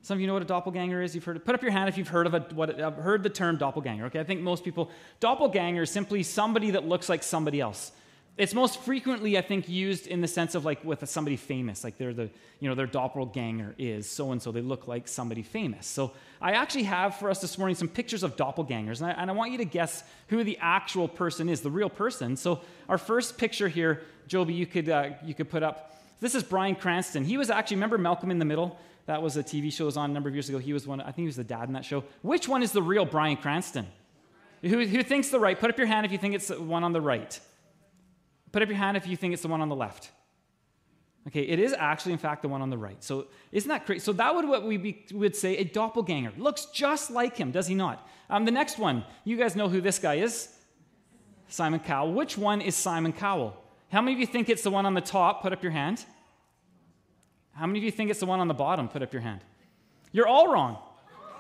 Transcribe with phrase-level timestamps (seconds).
[0.02, 1.14] Some of you know what a doppelganger is.
[1.14, 1.36] You've heard.
[1.36, 1.46] It.
[1.46, 4.06] Put up your hand if you've heard of a, what uh, heard the term doppelganger.
[4.06, 4.90] Okay, I think most people.
[5.20, 7.92] Doppelganger is simply somebody that looks like somebody else.
[8.38, 12.00] It's most frequently, I think, used in the sense of like with somebody famous, like
[12.00, 14.52] they're the, you know, their doppelganger is so and so.
[14.52, 15.86] They look like somebody famous.
[15.86, 19.30] So I actually have for us this morning some pictures of doppelgangers, and I, and
[19.30, 22.36] I want you to guess who the actual person is, the real person.
[22.36, 25.98] So our first picture here, Joby, you could uh, you could put up.
[26.20, 27.26] This is Bryan Cranston.
[27.26, 28.80] He was actually remember Malcolm in the Middle.
[29.06, 30.58] That was a TV show was on a number of years ago.
[30.58, 31.00] He was one.
[31.00, 32.04] I think he was the dad in that show.
[32.22, 33.86] Which one is the real Bryan Cranston?
[34.62, 35.60] Who, who thinks the right?
[35.60, 37.40] Put up your hand if you think it's the one on the right.
[38.52, 40.10] Put up your hand if you think it's the one on the left.
[41.28, 43.04] Okay, it is actually, in fact, the one on the right.
[43.04, 44.00] So isn't that crazy?
[44.00, 46.34] So that would what we be, would say a doppelganger.
[46.38, 48.08] Looks just like him, does he not?
[48.30, 50.50] Um, the next one, you guys know who this guy is?
[51.48, 52.14] Simon Cowell.
[52.14, 53.56] Which one is Simon Cowell?
[53.92, 55.42] How many of you think it's the one on the top?
[55.42, 56.04] Put up your hand.
[57.54, 58.90] How many of you think it's the one on the bottom?
[58.90, 59.42] Put up your hand.
[60.12, 60.78] You're all wrong.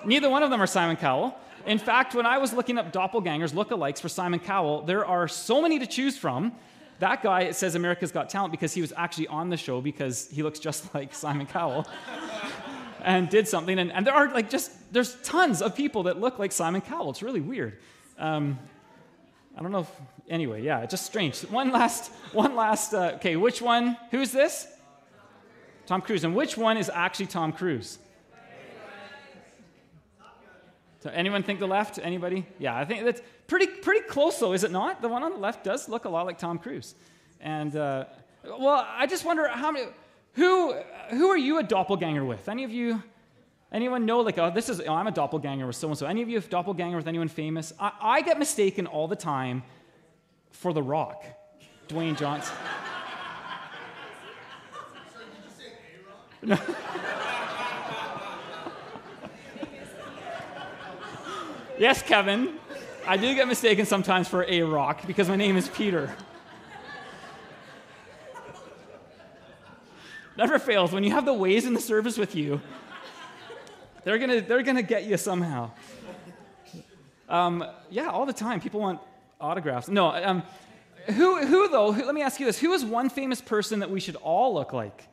[0.05, 1.37] Neither one of them are Simon Cowell.
[1.65, 5.61] In fact, when I was looking up doppelgangers, lookalikes for Simon Cowell, there are so
[5.61, 6.53] many to choose from
[6.99, 10.29] that guy it says America's Got Talent because he was actually on the show because
[10.29, 11.87] he looks just like Simon Cowell
[13.01, 13.77] and did something.
[13.77, 17.09] And, and there are like just, there's tons of people that look like Simon Cowell.
[17.09, 17.79] It's really weird.
[18.17, 18.59] Um,
[19.57, 19.91] I don't know if,
[20.29, 21.41] anyway, yeah, just strange.
[21.41, 24.67] One last, one last, uh, okay, which one, who's this?
[25.85, 26.23] Tom Cruise.
[26.23, 27.99] And which one is actually Tom Cruise?
[31.05, 31.99] So anyone think the left?
[32.01, 32.47] Anybody?
[32.57, 35.03] Yeah, I think that's pretty pretty close though, is it not?
[35.03, 36.95] The one on the left does look a lot like Tom Cruise.
[37.39, 38.05] And uh,
[38.43, 39.85] well, I just wonder how many
[40.33, 40.73] who
[41.11, 42.49] who are you a doppelganger with?
[42.49, 43.03] Any of you?
[43.71, 46.07] Anyone know like oh this is oh, I'm a doppelganger with so and so.
[46.07, 47.71] Any of you have doppelganger with anyone famous?
[47.79, 49.61] I, I get mistaken all the time
[50.55, 51.23] for The Rock,
[51.87, 52.55] Dwayne Johnson.
[61.77, 62.57] Yes, Kevin.
[63.05, 66.15] I do get mistaken sometimes for a rock because my name is Peter.
[70.37, 70.93] Never fails.
[70.93, 72.61] When you have the ways in the service with you,
[74.05, 75.71] they're gonna, they're gonna get you somehow.
[77.27, 78.61] Um, yeah, all the time.
[78.61, 79.01] People want
[79.45, 79.87] autographs.
[79.87, 80.43] No, um,
[81.07, 83.89] who, who though, who, let me ask you this who is one famous person that
[83.89, 85.07] we should all look like?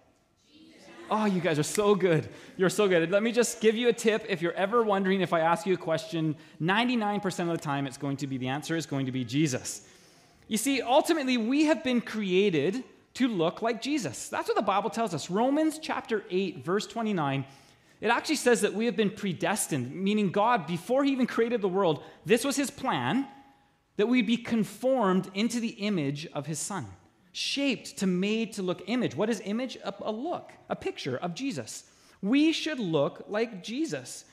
[1.10, 2.26] Oh, you guys are so good.
[2.56, 3.10] You're so good.
[3.10, 4.24] Let me just give you a tip.
[4.30, 7.98] If you're ever wondering if I ask you a question, 99% of the time it's
[7.98, 9.86] going to be the answer is going to be Jesus.
[10.48, 12.82] You see, ultimately, we have been created
[13.14, 14.30] to look like Jesus.
[14.30, 15.28] That's what the Bible tells us.
[15.28, 17.44] Romans chapter 8, verse 29,
[18.00, 21.68] it actually says that we have been predestined, meaning God, before He even created the
[21.68, 23.26] world, this was His plan
[24.02, 26.84] that we'd be conformed into the image of His Son
[27.30, 29.14] shaped to made to look image.
[29.14, 29.76] What is image?
[29.84, 31.84] A, a, look, a picture of Jesus.
[32.20, 34.24] We should look like Jesus.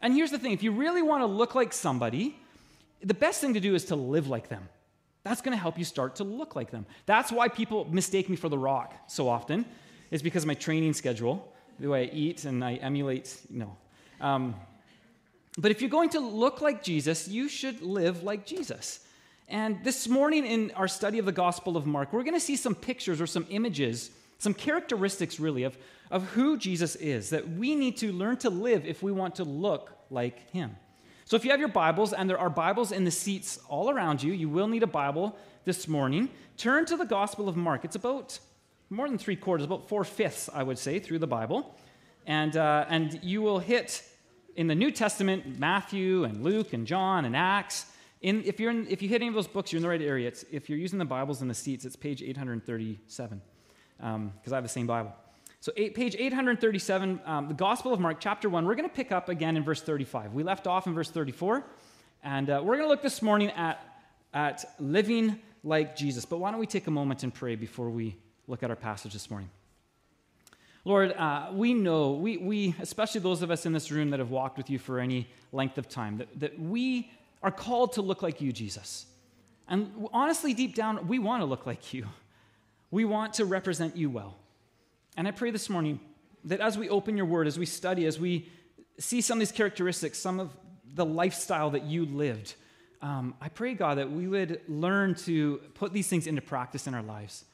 [0.00, 2.38] And here's the thing if you really want to look like somebody,
[3.02, 4.68] the best thing to do is to live like them.
[5.24, 6.86] That's going to help you start to look like them.
[7.06, 9.64] That's why people mistake me for the rock so often,
[10.12, 13.76] is because of my training schedule, the way I eat and I emulate, you know.
[14.20, 14.54] Um,
[15.58, 19.00] but if you're going to look like Jesus, you should live like Jesus.
[19.48, 22.56] And this morning in our study of the Gospel of Mark, we're going to see
[22.56, 25.78] some pictures or some images, some characteristics really of,
[26.10, 29.44] of who Jesus is that we need to learn to live if we want to
[29.44, 30.76] look like him.
[31.26, 34.20] So if you have your Bibles, and there are Bibles in the seats all around
[34.20, 36.28] you, you will need a Bible this morning.
[36.56, 37.84] Turn to the Gospel of Mark.
[37.84, 38.40] It's about
[38.90, 41.76] more than three quarters, about four fifths, I would say, through the Bible.
[42.26, 44.02] And, uh, and you will hit
[44.56, 47.86] in the New Testament Matthew and Luke and John and Acts
[48.26, 50.02] In, if, you're in, if you hit any of those books, you're in the right
[50.02, 50.26] area.
[50.26, 53.40] It's, if you're using the Bibles in the seats, it's page 837,
[53.98, 55.14] because um, I have the same Bible.
[55.60, 59.12] So, eight, page 837, um, the Gospel of Mark, chapter 1, we're going to pick
[59.12, 60.32] up again in verse 35.
[60.32, 61.64] We left off in verse 34,
[62.24, 63.80] and uh, we're going to look this morning at,
[64.34, 66.24] at living like Jesus.
[66.24, 68.16] But why don't we take a moment and pray before we
[68.48, 69.50] look at our passage this morning?
[70.84, 74.30] Lord, uh, we know, we, we, especially those of us in this room that have
[74.30, 77.08] walked with you for any length of time, that, that we
[77.42, 79.06] are called to look like you, Jesus.
[79.68, 82.06] And honestly, deep down, we want to look like you.
[82.90, 84.36] We want to represent you well.
[85.16, 86.00] And I pray this morning
[86.44, 88.48] that as we open your word, as we study, as we
[88.98, 90.50] see some of these characteristics, some of
[90.94, 92.54] the lifestyle that you lived,
[93.02, 96.94] um, I pray, God, that we would learn to put these things into practice in
[96.94, 97.44] our lives,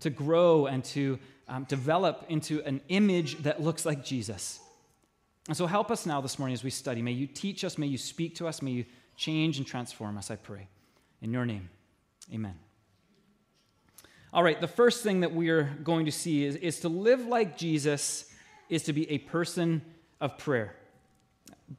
[0.00, 4.60] to grow and to um, develop into an image that looks like Jesus.
[5.48, 7.02] And so help us now this morning as we study.
[7.02, 8.84] May you teach us, may you speak to us, may you
[9.18, 10.68] change and transform us, I pray.
[11.20, 11.68] In your name,
[12.32, 12.54] amen.
[14.32, 17.26] All right, the first thing that we are going to see is, is to live
[17.26, 18.32] like Jesus
[18.68, 19.82] is to be a person
[20.20, 20.76] of prayer.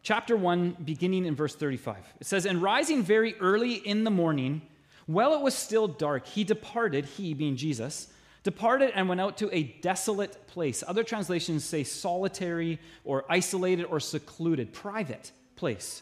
[0.03, 1.97] Chapter 1, beginning in verse 35.
[2.19, 4.61] It says, And rising very early in the morning,
[5.05, 8.11] while it was still dark, he departed, he being Jesus,
[8.43, 10.83] departed and went out to a desolate place.
[10.85, 16.01] Other translations say solitary or isolated or secluded, private place.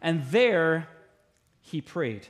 [0.00, 0.88] And there
[1.60, 2.26] he prayed.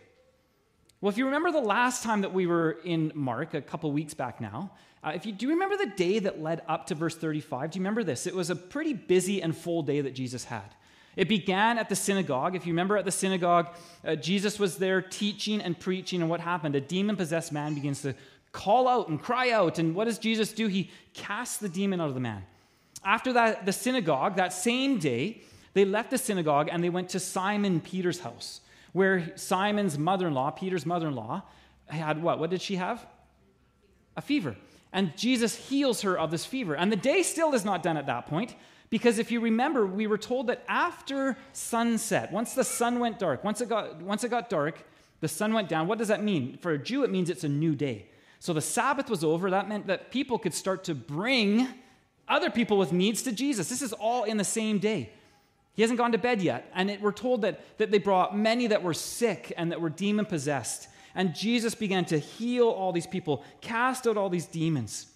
[1.00, 4.14] Well, if you remember the last time that we were in Mark, a couple weeks
[4.14, 4.72] back now,
[5.04, 7.70] uh, if you do you remember the day that led up to verse 35?
[7.70, 8.26] Do you remember this?
[8.26, 10.74] It was a pretty busy and full day that Jesus had.
[11.14, 12.54] It began at the synagogue.
[12.56, 13.68] If you remember at the synagogue,
[14.04, 16.74] uh, Jesus was there teaching and preaching, and what happened?
[16.74, 18.14] A demon possessed man begins to
[18.52, 19.78] call out and cry out.
[19.78, 20.66] And what does Jesus do?
[20.66, 22.44] He casts the demon out of the man.
[23.04, 25.42] After that, the synagogue, that same day,
[25.76, 28.62] they left the synagogue and they went to Simon Peter's house,
[28.94, 31.42] where Simon's mother in law, Peter's mother in law,
[31.86, 32.38] had what?
[32.38, 33.06] What did she have?
[34.16, 34.56] A fever.
[34.90, 36.74] And Jesus heals her of this fever.
[36.74, 38.54] And the day still is not done at that point,
[38.88, 43.44] because if you remember, we were told that after sunset, once the sun went dark,
[43.44, 44.82] once it got, once it got dark,
[45.20, 45.88] the sun went down.
[45.88, 46.56] What does that mean?
[46.56, 48.06] For a Jew, it means it's a new day.
[48.40, 49.50] So the Sabbath was over.
[49.50, 51.68] That meant that people could start to bring
[52.26, 53.68] other people with needs to Jesus.
[53.68, 55.10] This is all in the same day.
[55.76, 56.70] He hasn't gone to bed yet.
[56.74, 59.90] And it, we're told that, that they brought many that were sick and that were
[59.90, 60.88] demon possessed.
[61.14, 65.06] And Jesus began to heal all these people, cast out all these demons.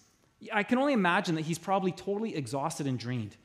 [0.53, 3.35] I can only imagine that he's probably totally exhausted and drained.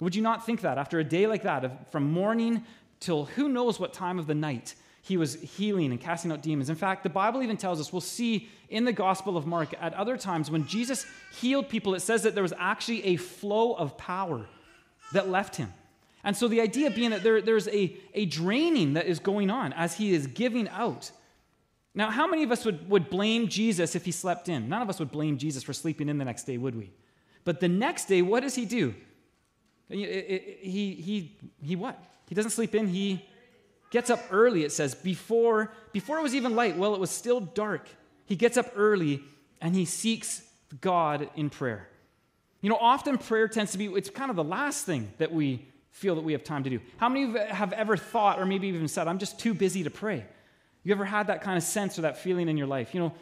[0.00, 2.64] Would you not think that after a day like that, from morning
[3.00, 6.68] till who knows what time of the night, he was healing and casting out demons.
[6.68, 9.94] In fact, the Bible even tells us, we'll see in the Gospel of Mark at
[9.94, 13.96] other times when Jesus healed people, it says that there was actually a flow of
[13.96, 14.46] power
[15.12, 15.72] that left him.
[16.26, 19.72] And so the idea being that there, there's a, a draining that is going on
[19.72, 21.10] as he is giving out.
[21.94, 24.68] Now, how many of us would, would blame Jesus if he slept in?
[24.68, 26.92] None of us would blame Jesus for sleeping in the next day, would we?
[27.44, 28.94] But the next day, what does he do?
[29.88, 30.04] He,
[30.60, 31.98] he, he, what?
[32.28, 33.24] He doesn't sleep in, he
[33.90, 37.40] Gets up early, it says, before, before it was even light, well, it was still
[37.40, 37.88] dark.
[38.24, 39.22] He gets up early
[39.60, 40.42] and he seeks
[40.80, 41.88] God in prayer.
[42.60, 45.68] You know, often prayer tends to be, it's kind of the last thing that we
[45.96, 46.78] feel that we have time to do.
[46.98, 50.26] How many have ever thought, or maybe even said, I'm just too busy to pray?
[50.84, 52.92] You ever had that kind of sense or that feeling in your life?
[52.94, 53.12] You know,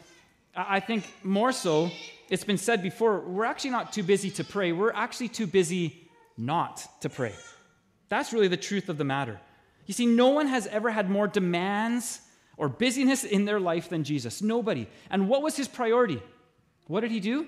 [0.57, 1.93] I think more so,
[2.29, 4.73] it's been said before, we're actually not too busy to pray.
[4.73, 7.33] We're actually too busy not to pray.
[8.09, 9.41] That's really the truth of the matter.
[9.87, 12.21] You see, no one has ever had more demands
[12.57, 14.43] or busyness in their life than Jesus.
[14.43, 14.89] Nobody.
[15.11, 16.21] And what was his priority?
[16.89, 17.47] What did he do?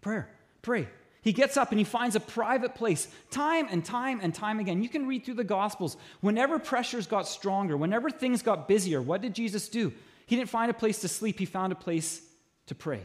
[0.00, 0.28] Prayer.
[0.62, 0.88] Pray.
[1.26, 4.80] He gets up and he finds a private place time and time and time again.
[4.80, 5.96] You can read through the Gospels.
[6.20, 9.92] Whenever pressures got stronger, whenever things got busier, what did Jesus do?
[10.26, 12.22] He didn't find a place to sleep, he found a place
[12.66, 13.00] to pray.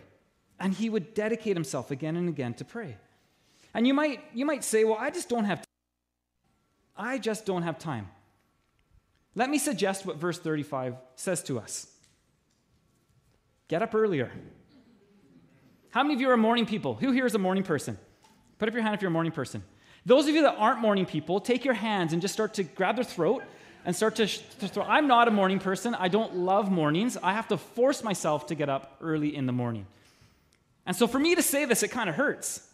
[0.60, 2.96] And he would dedicate himself again and again to pray.
[3.74, 5.66] And you might, you might say, well, I just don't have time.
[6.96, 8.08] I just don't have time.
[9.34, 11.88] Let me suggest what verse 35 says to us
[13.68, 14.30] get up earlier.
[15.90, 16.94] How many of you are morning people?
[16.94, 17.98] Who here is a morning person?
[18.62, 19.64] Put up your hand if you're a morning person.
[20.06, 22.94] Those of you that aren't morning people, take your hands and just start to grab
[22.94, 23.42] their throat
[23.86, 24.84] and start to, to throw.
[24.84, 25.96] I'm not a morning person.
[25.96, 27.18] I don't love mornings.
[27.18, 29.88] I have to force myself to get up early in the morning.
[30.86, 32.70] And so for me to say this, it kind of hurts.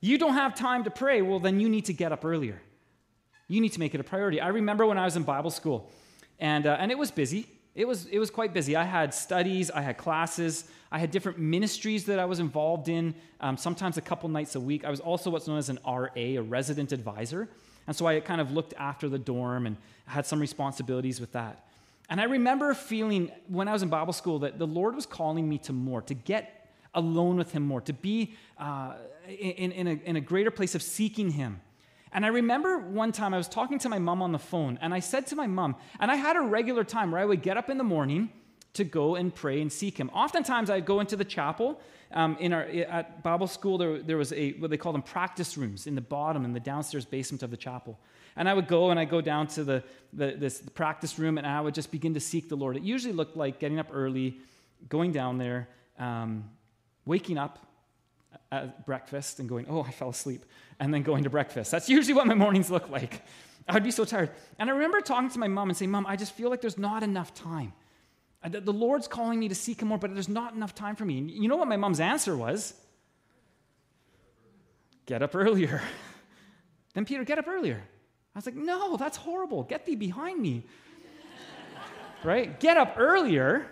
[0.00, 2.62] You don't have time to pray, well, then you need to get up earlier.
[3.48, 4.40] You need to make it a priority.
[4.40, 5.90] I remember when I was in Bible school,
[6.38, 7.48] and, uh, and it was busy.
[7.80, 8.76] It was, it was quite busy.
[8.76, 13.14] I had studies, I had classes, I had different ministries that I was involved in,
[13.40, 14.84] um, sometimes a couple nights a week.
[14.84, 17.48] I was also what's known as an RA, a resident advisor.
[17.86, 21.68] And so I kind of looked after the dorm and had some responsibilities with that.
[22.10, 25.48] And I remember feeling when I was in Bible school that the Lord was calling
[25.48, 28.92] me to more, to get alone with Him more, to be uh,
[29.26, 31.62] in, in, a, in a greater place of seeking Him.
[32.12, 34.92] And I remember one time I was talking to my mom on the phone, and
[34.92, 37.56] I said to my mom, and I had a regular time where I would get
[37.56, 38.30] up in the morning
[38.72, 40.10] to go and pray and seek Him.
[40.12, 41.80] Oftentimes I'd go into the chapel.
[42.12, 45.56] Um, in our, at Bible school, there, there was a, what they call them practice
[45.56, 48.00] rooms in the bottom, in the downstairs basement of the chapel.
[48.36, 51.46] And I would go and I'd go down to the, the, this practice room and
[51.46, 52.76] I would just begin to seek the Lord.
[52.76, 54.38] It usually looked like getting up early,
[54.88, 56.50] going down there, um,
[57.04, 57.64] waking up
[58.52, 60.44] at breakfast and going, oh, I fell asleep,
[60.78, 61.70] and then going to breakfast.
[61.70, 63.22] That's usually what my mornings look like.
[63.68, 64.30] I would be so tired.
[64.58, 66.78] And I remember talking to my mom and saying, Mom, I just feel like there's
[66.78, 67.72] not enough time.
[68.42, 71.04] Uh, the Lord's calling me to seek Him more, but there's not enough time for
[71.04, 71.18] me.
[71.18, 72.74] And you know what my mom's answer was?
[75.06, 75.82] Get up earlier.
[76.94, 77.82] then Peter, get up earlier.
[78.34, 79.64] I was like, no, that's horrible.
[79.64, 80.64] Get thee behind me.
[82.24, 82.58] right?
[82.58, 83.66] Get up earlier.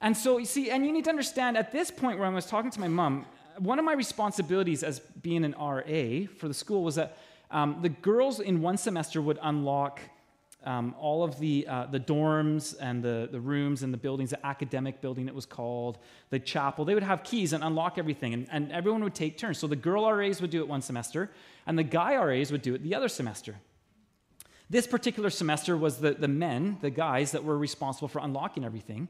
[0.00, 2.46] And so, you see, and you need to understand at this point where I was
[2.46, 3.26] talking to my mom,
[3.58, 7.16] one of my responsibilities as being an RA for the school was that
[7.50, 10.00] um, the girls in one semester would unlock
[10.64, 14.46] um, all of the, uh, the dorms and the, the rooms and the buildings, the
[14.46, 15.98] academic building it was called,
[16.30, 16.84] the chapel.
[16.84, 19.58] They would have keys and unlock everything, and, and everyone would take turns.
[19.58, 21.30] So the girl RAs would do it one semester,
[21.66, 23.54] and the guy RAs would do it the other semester.
[24.68, 29.06] This particular semester was the, the men, the guys that were responsible for unlocking everything.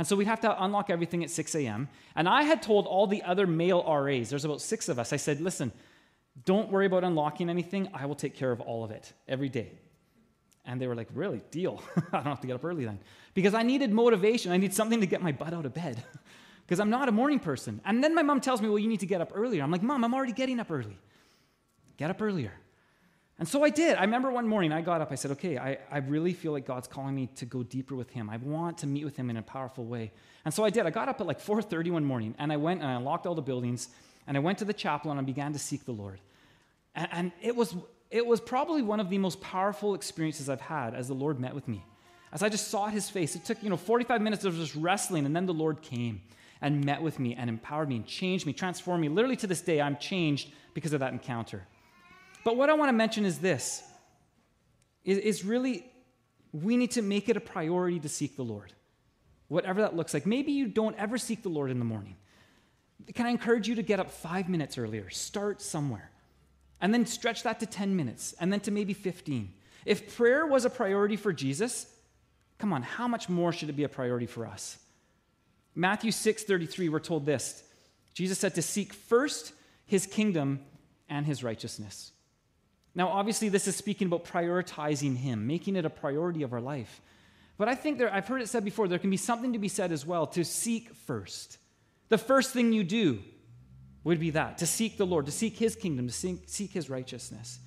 [0.00, 1.86] And so we'd have to unlock everything at 6 a.m.
[2.16, 5.16] And I had told all the other male RAs, there's about six of us, I
[5.16, 5.72] said, listen,
[6.46, 7.90] don't worry about unlocking anything.
[7.92, 9.72] I will take care of all of it every day.
[10.64, 11.42] And they were like, really?
[11.50, 11.82] Deal.
[12.14, 12.98] I don't have to get up early then.
[13.34, 14.52] Because I needed motivation.
[14.52, 16.02] I need something to get my butt out of bed.
[16.64, 17.80] Because I'm not a morning person.
[17.84, 19.60] And then my mom tells me, well, you need to get up earlier.
[19.60, 20.96] I'm like, Mom, I'm already getting up early.
[21.96, 22.52] Get up earlier.
[23.40, 23.96] And so I did.
[23.96, 25.10] I remember one morning I got up.
[25.10, 28.10] I said, okay, I, I really feel like God's calling me to go deeper with
[28.10, 28.28] him.
[28.28, 30.12] I want to meet with him in a powerful way.
[30.44, 30.84] And so I did.
[30.84, 33.34] I got up at like 4.30 one morning, and I went and I locked all
[33.34, 33.88] the buildings,
[34.26, 36.20] and I went to the chapel, and I began to seek the Lord.
[36.94, 37.74] And, and it, was,
[38.10, 41.54] it was probably one of the most powerful experiences I've had as the Lord met
[41.54, 41.82] with me.
[42.34, 45.24] As I just saw his face, it took, you know, 45 minutes of just wrestling,
[45.24, 46.20] and then the Lord came
[46.60, 49.08] and met with me and empowered me and changed me, transformed me.
[49.08, 51.66] Literally to this day, I'm changed because of that encounter.
[52.44, 53.82] But what I want to mention is this
[55.04, 55.84] is, is really
[56.52, 58.72] we need to make it a priority to seek the Lord,
[59.48, 60.26] whatever that looks like.
[60.26, 62.16] Maybe you don't ever seek the Lord in the morning.
[63.14, 65.08] Can I encourage you to get up five minutes earlier?
[65.10, 66.10] Start somewhere.
[66.80, 69.52] And then stretch that to 10 minutes, and then to maybe 15.
[69.84, 71.86] If prayer was a priority for Jesus,
[72.58, 74.78] come on, how much more should it be a priority for us?
[75.74, 77.62] Matthew 6 33, we're told this
[78.14, 79.52] Jesus said to seek first
[79.86, 80.60] his kingdom
[81.08, 82.12] and his righteousness.
[82.94, 87.00] Now, obviously, this is speaking about prioritizing Him, making it a priority of our life.
[87.56, 89.68] But I think there, I've heard it said before, there can be something to be
[89.68, 91.58] said as well to seek first.
[92.08, 93.20] The first thing you do
[94.02, 96.90] would be that to seek the Lord, to seek His kingdom, to seek, seek His
[96.90, 97.60] righteousness.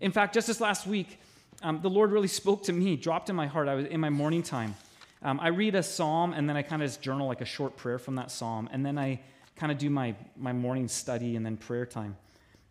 [0.00, 1.18] In fact, just this last week,
[1.62, 3.68] um, the Lord really spoke to me, dropped in my heart.
[3.68, 4.74] I was in my morning time.
[5.22, 7.76] Um, I read a psalm and then I kind of just journal like a short
[7.76, 9.20] prayer from that psalm, and then I
[9.56, 12.16] kind of do my, my morning study and then prayer time.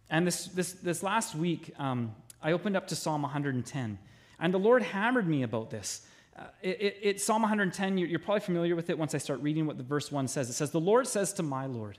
[0.09, 3.97] And this, this, this last week, um, I opened up to Psalm 110,
[4.39, 6.05] and the Lord hammered me about this.
[6.37, 9.65] Uh, it, it, Psalm 110, you're, you're probably familiar with it once I start reading
[9.65, 10.49] what the verse 1 says.
[10.49, 11.97] It says, The Lord says to my Lord,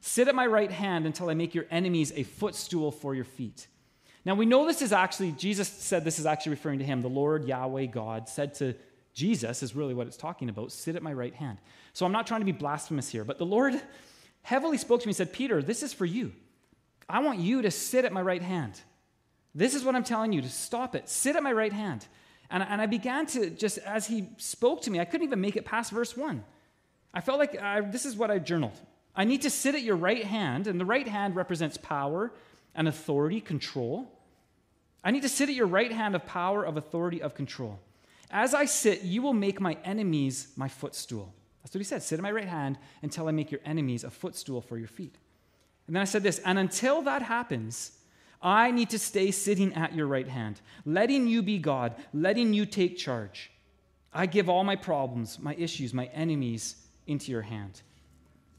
[0.00, 3.66] Sit at my right hand until I make your enemies a footstool for your feet.
[4.24, 7.02] Now we know this is actually, Jesus said this is actually referring to him.
[7.02, 8.74] The Lord Yahweh God said to
[9.14, 11.58] Jesus, is really what it's talking about, sit at my right hand.
[11.92, 13.80] So I'm not trying to be blasphemous here, but the Lord
[14.42, 16.32] heavily spoke to me and said, Peter, this is for you.
[17.08, 18.80] I want you to sit at my right hand.
[19.54, 21.08] This is what I'm telling you to stop it.
[21.08, 22.06] Sit at my right hand.
[22.50, 25.56] And, and I began to just, as he spoke to me, I couldn't even make
[25.56, 26.44] it past verse one.
[27.12, 28.78] I felt like I, this is what I journaled.
[29.14, 32.32] I need to sit at your right hand, and the right hand represents power
[32.74, 34.10] and authority, control.
[35.04, 37.78] I need to sit at your right hand of power, of authority, of control.
[38.30, 41.32] As I sit, you will make my enemies my footstool.
[41.62, 42.02] That's what he said.
[42.02, 45.16] Sit at my right hand until I make your enemies a footstool for your feet.
[45.86, 47.92] And then I said this, and until that happens,
[48.40, 52.66] I need to stay sitting at your right hand, letting you be God, letting you
[52.66, 53.50] take charge.
[54.12, 56.76] I give all my problems, my issues, my enemies
[57.06, 57.82] into your hand.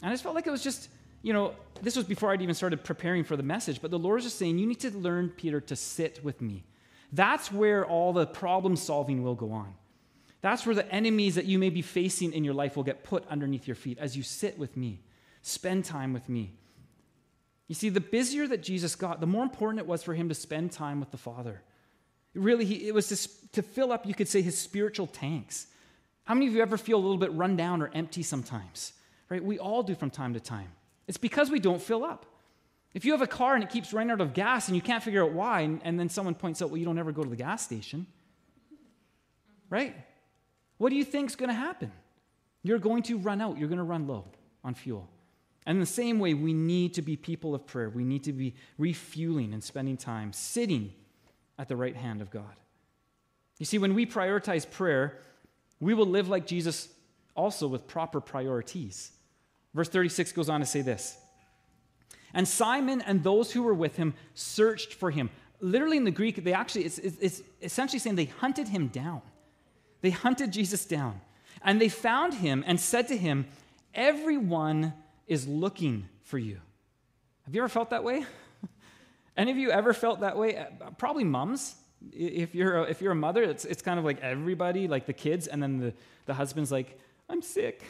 [0.01, 0.89] And I just felt like it was just,
[1.21, 4.19] you know, this was before I'd even started preparing for the message, but the Lord
[4.19, 6.63] is just saying, You need to learn, Peter, to sit with me.
[7.11, 9.73] That's where all the problem solving will go on.
[10.41, 13.25] That's where the enemies that you may be facing in your life will get put
[13.27, 15.01] underneath your feet as you sit with me,
[15.41, 16.53] spend time with me.
[17.67, 20.35] You see, the busier that Jesus got, the more important it was for him to
[20.35, 21.61] spend time with the Father.
[22.33, 25.67] Really, it was to, to fill up, you could say, his spiritual tanks.
[26.25, 28.93] How many of you ever feel a little bit run down or empty sometimes?
[29.29, 29.43] Right?
[29.43, 30.69] We all do from time to time.
[31.07, 32.25] It's because we don't fill up.
[32.93, 35.03] If you have a car and it keeps running out of gas and you can't
[35.03, 37.29] figure out why, and, and then someone points out, well, you don't ever go to
[37.29, 38.07] the gas station,
[39.69, 39.95] right?
[40.77, 41.91] What do you think is going to happen?
[42.63, 44.25] You're going to run out, you're going to run low
[44.63, 45.09] on fuel.
[45.65, 47.89] And in the same way, we need to be people of prayer.
[47.89, 50.93] We need to be refueling and spending time sitting
[51.57, 52.55] at the right hand of God.
[53.57, 55.17] You see, when we prioritize prayer,
[55.79, 56.89] we will live like Jesus
[57.35, 59.11] also with proper priorities.
[59.73, 61.17] Verse 36 goes on to say this
[62.33, 65.29] And Simon and those who were with him searched for him.
[65.61, 69.21] Literally in the Greek, they actually, it's, it's essentially saying they hunted him down.
[70.01, 71.21] They hunted Jesus down.
[71.63, 73.47] And they found him and said to him,
[73.93, 74.93] Everyone
[75.27, 76.59] is looking for you.
[77.45, 78.25] Have you ever felt that way?
[79.37, 80.57] Any of you ever felt that way?
[80.57, 80.65] Uh,
[80.97, 81.75] probably moms.
[82.11, 85.13] If you're a, if you're a mother, it's, it's kind of like everybody, like the
[85.13, 85.93] kids, and then the,
[86.25, 87.83] the husband's like, I'm sick.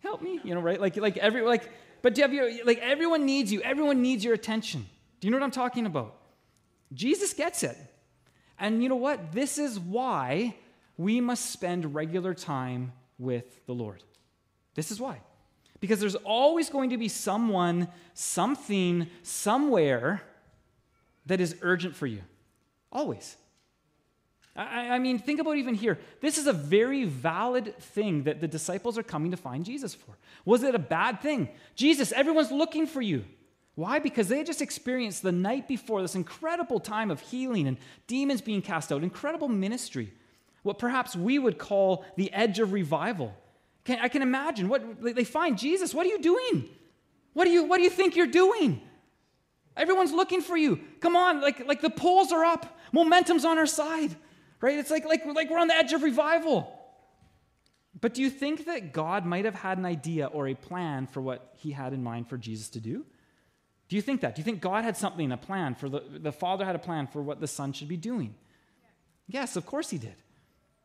[0.00, 0.40] Help me.
[0.44, 0.80] You know, right?
[0.80, 1.70] Like, like every, like,
[2.02, 3.60] but do you like everyone needs you.
[3.60, 4.86] Everyone needs your attention.
[5.20, 6.16] Do you know what I'm talking about?
[6.92, 7.76] Jesus gets it.
[8.58, 9.32] And you know what?
[9.32, 10.56] This is why
[10.96, 14.02] we must spend regular time with the Lord.
[14.74, 15.20] This is why.
[15.80, 20.22] Because there's always going to be someone, something, somewhere
[21.26, 22.20] that is urgent for you.
[22.92, 23.36] Always.
[24.56, 25.98] I, I, mean, think about even here.
[26.20, 30.16] This is a very valid thing that the disciples are coming to find Jesus for.
[30.44, 31.48] Was it a bad thing?
[31.76, 33.24] Jesus, everyone's looking for you.
[33.76, 33.98] Why?
[33.98, 38.60] Because they just experienced the night before this incredible time of healing and demons being
[38.60, 40.12] cast out, incredible ministry,
[40.62, 43.34] what perhaps we would call the edge of revival.
[43.84, 45.94] Can, I can imagine what they find Jesus.
[45.94, 46.68] What are you doing?
[47.32, 48.80] What do you what do you think you're doing?
[49.76, 50.80] Everyone's looking for you.
[51.00, 52.78] Come on, like like the polls are up.
[52.92, 54.14] Momentum's on our side.
[54.60, 54.78] Right?
[54.78, 56.76] It's like like like we're on the edge of revival.
[58.00, 61.20] But do you think that God might have had an idea or a plan for
[61.20, 63.04] what he had in mind for Jesus to do?
[63.88, 64.36] Do you think that?
[64.36, 67.08] Do you think God had something, a plan for the, the Father had a plan
[67.08, 68.34] for what the Son should be doing?
[69.26, 70.14] Yes, of course he did.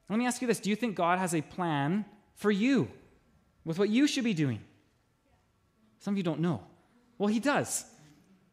[0.10, 2.06] Let me ask you this Do you think God has a plan
[2.36, 2.88] for you
[3.64, 4.62] with what you should be doing?
[6.00, 6.64] Some of you don't know.
[7.18, 7.86] Well, He does.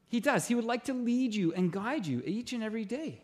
[0.08, 0.46] He does.
[0.46, 3.22] He would like to lead you and guide you each and every day.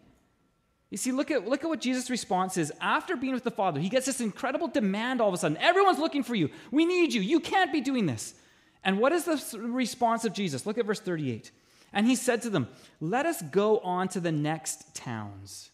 [0.91, 2.73] You see, look at, look at what Jesus' response is.
[2.81, 5.59] After being with the Father, he gets this incredible demand all of a sudden.
[5.59, 6.49] Everyone's looking for you.
[6.71, 7.21] We need you.
[7.21, 8.35] You can't be doing this.
[8.83, 10.65] And what is the response of Jesus?
[10.65, 11.51] Look at verse 38.
[11.93, 12.69] And he said to them,
[13.01, 15.71] Let us go on to the next towns.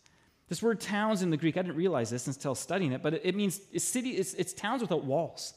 [0.48, 3.34] This word towns in the Greek, I didn't realize this until studying it, but it
[3.34, 5.54] means it's, city, it's, it's towns without walls.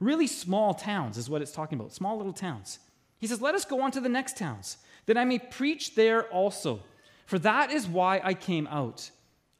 [0.00, 2.80] Really small towns is what it's talking about, small little towns.
[3.18, 6.24] He says, Let us go on to the next towns, that I may preach there
[6.24, 6.80] also.
[7.26, 9.10] For that is why I came out.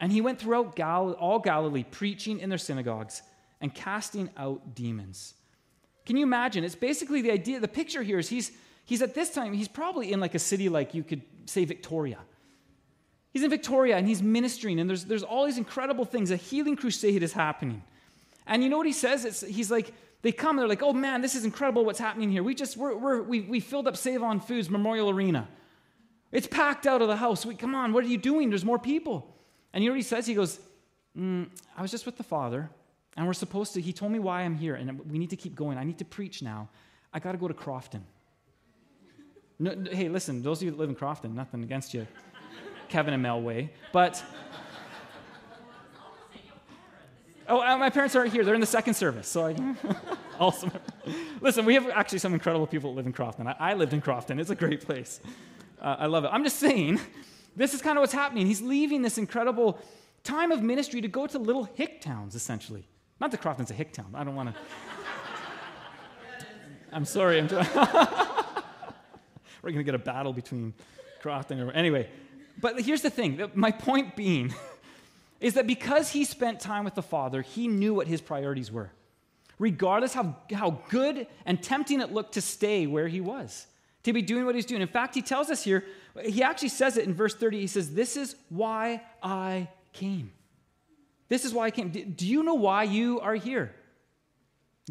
[0.00, 3.22] And he went throughout Gal- all Galilee, preaching in their synagogues
[3.60, 5.34] and casting out demons.
[6.04, 6.64] Can you imagine?
[6.64, 8.52] It's basically the idea, the picture here is he's,
[8.84, 12.18] he's at this time, he's probably in like a city like you could say Victoria
[13.35, 16.31] He's in Victoria and he's ministering, and there's, there's all these incredible things.
[16.31, 17.83] A healing crusade is happening.
[18.47, 19.25] And you know what he says?
[19.25, 19.92] It's, he's like,
[20.23, 22.44] they come, they're like, oh man, this is incredible what's happening here.
[22.44, 25.49] We just, we're, we're, we, we filled up Save On Foods Memorial Arena.
[26.31, 27.44] It's packed out of the house.
[27.44, 28.51] We, come on, what are you doing?
[28.51, 29.37] There's more people.
[29.73, 30.29] And you know what he says?
[30.29, 30.61] He goes,
[31.18, 32.70] mm, I was just with the Father,
[33.16, 35.57] and we're supposed to, he told me why I'm here, and we need to keep
[35.57, 35.77] going.
[35.77, 36.68] I need to preach now.
[37.12, 38.05] I got to go to Crofton.
[39.59, 42.07] No, hey, listen, those of you that live in Crofton, nothing against you.
[42.94, 43.72] Kevin and Mel way.
[43.92, 44.22] But
[47.48, 48.44] oh, uh, my parents aren't here.
[48.44, 49.57] They're in the second service, so I
[51.40, 51.64] listen.
[51.64, 53.48] We have actually some incredible people that live in Crofton.
[53.48, 54.38] I, I lived in Crofton.
[54.38, 55.18] It's a great place.
[55.80, 56.28] Uh, I love it.
[56.28, 57.00] I'm just saying,
[57.57, 58.46] this is kind of what's happening.
[58.46, 59.80] He's leaving this incredible
[60.22, 62.87] time of ministry to go to little hick towns, essentially.
[63.20, 64.12] Not that Crofton's a hick town.
[64.14, 64.61] I don't want to.
[66.92, 67.40] I'm sorry.
[67.40, 67.64] I'm We're
[69.72, 70.74] going to get a battle between
[71.20, 71.59] Crofton.
[71.59, 72.09] Or, anyway,
[72.60, 74.54] but here's the thing my point being
[75.40, 78.90] is that because he spent time with the Father, he knew what his priorities were,
[79.58, 83.66] regardless how, how good and tempting it looked to stay where he was,
[84.04, 84.82] to be doing what he's doing.
[84.82, 85.84] In fact, he tells us here,
[86.24, 87.60] he actually says it in verse 30.
[87.60, 90.32] He says, This is why I came.
[91.28, 91.90] This is why I came.
[91.90, 93.74] Do you know why you are here?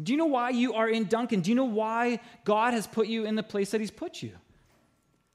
[0.02, 1.40] Do you know why you are in Duncan?
[1.40, 4.32] Do you know why God has put you in the place that He's put you?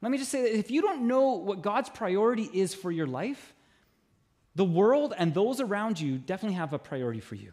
[0.02, 3.08] Let me just say that if you don't know what God's priority is for your
[3.08, 3.54] life,
[4.56, 7.52] the world and those around you definitely have a priority for you.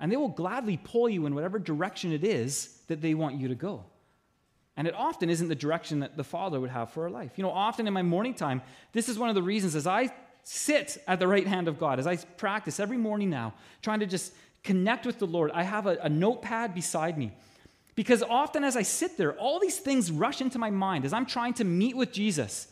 [0.00, 3.48] And they will gladly pull you in whatever direction it is that they want you
[3.48, 3.84] to go.
[4.76, 7.32] And it often isn't the direction that the Father would have for our life.
[7.36, 8.62] You know, often in my morning time,
[8.92, 10.12] this is one of the reasons as I
[10.44, 14.06] sit at the right hand of God, as I practice every morning now, trying to
[14.06, 17.32] just connect with the Lord, I have a, a notepad beside me.
[17.98, 21.26] Because often as I sit there, all these things rush into my mind as I'm
[21.26, 22.68] trying to meet with Jesus.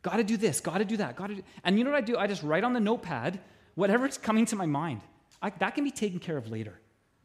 [0.00, 1.42] Got to do this, got to do that, got to.
[1.64, 2.16] And you know what I do?
[2.16, 3.40] I just write on the notepad
[3.74, 5.02] whatever's coming to my mind.
[5.42, 6.80] I, that can be taken care of later.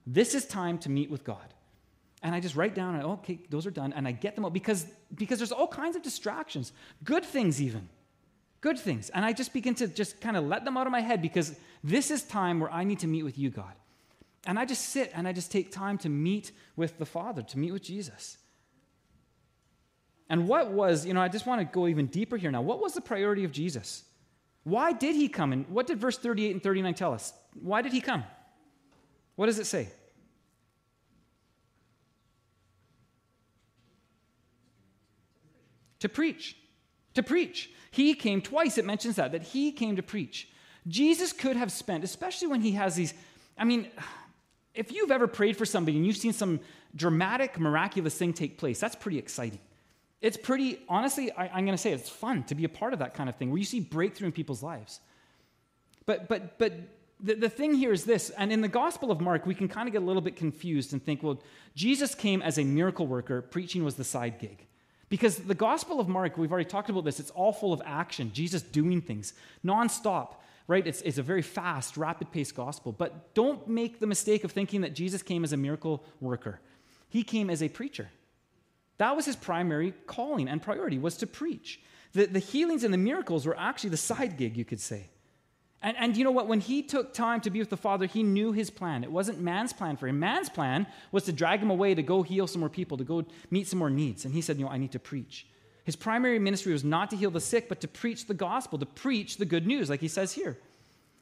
[0.06, 1.54] This is time to meet with God.
[2.22, 4.86] And I just write down, okay, those are done, and I get them out because,
[5.15, 6.74] because there's all kinds of distractions,
[7.06, 7.88] good things even,
[8.60, 9.10] good things.
[9.12, 11.56] And I just begin to just kind of let them out of my head because
[11.86, 13.76] this is time where I need to meet with you, God.
[14.46, 17.58] And I just sit and I just take time to meet with the Father, to
[17.58, 18.38] meet with Jesus.
[20.30, 22.62] And what was, you know, I just want to go even deeper here now.
[22.62, 24.04] What was the priority of Jesus?
[24.64, 25.54] Why did he come?
[25.54, 27.34] And what did verse 38 and 39 tell us?
[27.62, 28.24] Why did he come?
[29.36, 29.90] What does it say?
[36.00, 36.56] To preach.
[37.14, 37.72] To preach.
[37.92, 40.50] He came twice, it mentions that, that he came to preach.
[40.88, 43.14] Jesus could have spent, especially when he has these,
[43.58, 43.88] I mean,
[44.76, 46.60] if you've ever prayed for somebody and you've seen some
[46.96, 49.60] dramatic, miraculous thing take place, that's pretty exciting.
[50.22, 53.00] It's pretty, honestly, I, am going to say it's fun to be a part of
[53.00, 55.00] that kind of thing where you see breakthrough in people's lives.
[56.06, 56.74] But, but, but
[57.20, 59.88] the, the thing here is this, and in the Gospel of Mark, we can kind
[59.88, 61.42] of get a little bit confused and think, well,
[61.76, 64.66] Jesus came as a miracle worker, preaching was the side gig.
[65.10, 68.32] Because the Gospel of Mark, we've already talked about this, it's all full of action,
[68.34, 69.34] Jesus doing things
[69.64, 70.36] nonstop
[70.67, 70.86] right?
[70.86, 72.91] It's, it's a very fast, rapid paced gospel.
[72.91, 76.60] But don't make the mistake of thinking that Jesus came as a miracle worker.
[77.10, 78.10] He came as a preacher.
[78.97, 81.82] That was his primary calling and priority, was to preach.
[82.13, 85.10] The, the healings and the miracles were actually the side gig, you could say.
[85.82, 86.47] And, and you know what?
[86.47, 89.04] When he took time to be with the Father, he knew his plan.
[89.04, 90.19] It wasn't man's plan for him.
[90.19, 93.25] Man's plan was to drag him away to go heal some more people, to go
[93.51, 94.25] meet some more needs.
[94.25, 95.45] And he said, You know, I need to preach.
[95.86, 98.88] His primary ministry was not to heal the sick, but to preach the gospel, to
[98.88, 100.58] preach the good news, like he says here.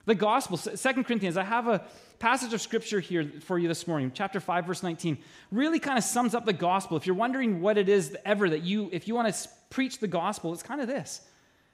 [0.06, 1.84] The gospel, Second Corinthians, I have a
[2.20, 5.18] passage of scripture here for you this morning, chapter 5, verse 19,
[5.52, 6.96] really kind of sums up the gospel.
[6.96, 10.08] If you're wondering what it is ever that you, if you want to preach the
[10.08, 11.22] gospel, it's kind of this.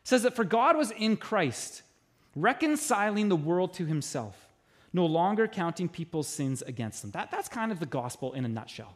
[0.01, 1.83] It says that for God was in Christ,
[2.35, 4.47] reconciling the world to himself,
[4.93, 7.11] no longer counting people's sins against them.
[7.11, 8.95] That, that's kind of the gospel in a nutshell.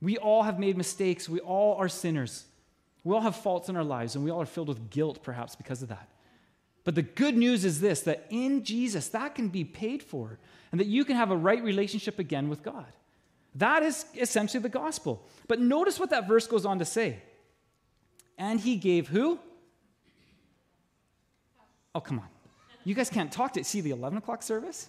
[0.00, 1.28] We all have made mistakes.
[1.28, 2.46] We all are sinners.
[3.04, 5.54] We all have faults in our lives, and we all are filled with guilt, perhaps,
[5.54, 6.08] because of that.
[6.84, 10.38] But the good news is this that in Jesus, that can be paid for,
[10.72, 12.86] and that you can have a right relationship again with God.
[13.54, 15.24] That is essentially the gospel.
[15.46, 17.22] But notice what that verse goes on to say.
[18.36, 19.38] And he gave who?
[21.94, 22.26] Oh, come on.
[22.84, 24.88] You guys can't talk to see the 11 o'clock service?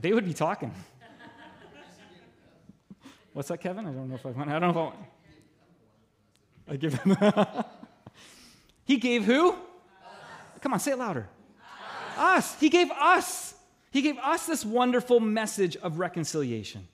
[0.00, 0.72] They would be talking.
[3.32, 3.86] What's that, Kevin?
[3.86, 4.48] I don't know if I want.
[4.48, 4.96] I don't know if I want.
[6.68, 7.16] I give him.
[8.84, 9.52] he gave who?
[9.52, 9.58] Us.
[10.60, 11.28] Come on, say it louder.
[12.16, 12.18] Us.
[12.18, 12.60] us.
[12.60, 13.54] He gave us.
[13.90, 16.86] He gave us this wonderful message of reconciliation.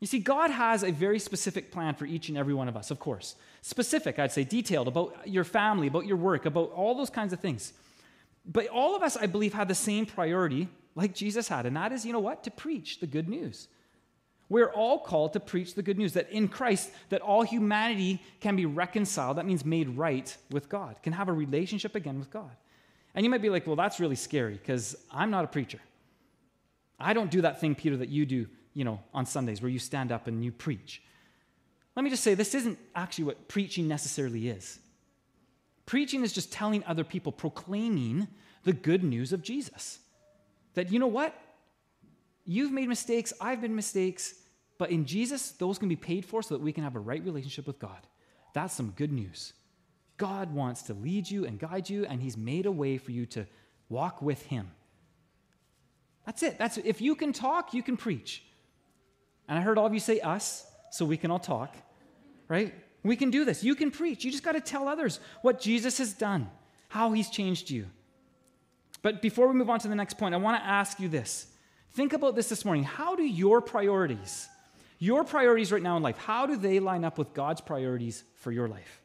[0.00, 2.90] You see, God has a very specific plan for each and every one of us,
[2.90, 3.34] of course.
[3.62, 7.40] Specific, I'd say, detailed about your family, about your work, about all those kinds of
[7.40, 7.72] things.
[8.46, 11.92] But all of us, I believe, have the same priority like Jesus had, and that
[11.92, 12.44] is, you know what?
[12.44, 13.68] To preach the good news.
[14.48, 18.56] We're all called to preach the good news that in Christ that all humanity can
[18.56, 22.50] be reconciled, that means made right with God, can have a relationship again with God.
[23.14, 25.80] And you might be like, "Well, that's really scary because I'm not a preacher.
[26.98, 29.78] I don't do that thing, Peter, that you do, you know, on Sundays where you
[29.78, 31.02] stand up and you preach."
[31.94, 34.78] Let me just say this isn't actually what preaching necessarily is.
[35.84, 38.28] Preaching is just telling other people, proclaiming
[38.62, 39.98] the good news of Jesus.
[40.74, 41.34] That you know what?
[42.50, 44.34] You've made mistakes, I've made mistakes,
[44.78, 47.22] but in Jesus, those can be paid for so that we can have a right
[47.22, 48.06] relationship with God.
[48.54, 49.52] That's some good news.
[50.16, 53.26] God wants to lead you and guide you, and He's made a way for you
[53.26, 53.46] to
[53.90, 54.70] walk with Him.
[56.24, 56.56] That's it.
[56.56, 58.42] That's if you can talk, you can preach.
[59.46, 61.76] And I heard all of you say us, so we can all talk,
[62.48, 62.74] right?
[63.02, 63.62] We can do this.
[63.62, 64.24] You can preach.
[64.24, 66.48] You just got to tell others what Jesus has done,
[66.88, 67.88] how He's changed you.
[69.02, 71.48] But before we move on to the next point, I want to ask you this
[71.98, 72.84] Think about this this morning.
[72.84, 74.48] How do your priorities,
[75.00, 78.52] your priorities right now in life, how do they line up with God's priorities for
[78.52, 79.00] your life?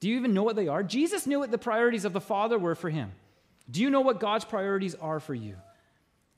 [0.00, 0.82] Do you even know what they are?
[0.82, 3.12] Jesus knew what the priorities of the Father were for him.
[3.70, 5.54] Do you know what God's priorities are for you?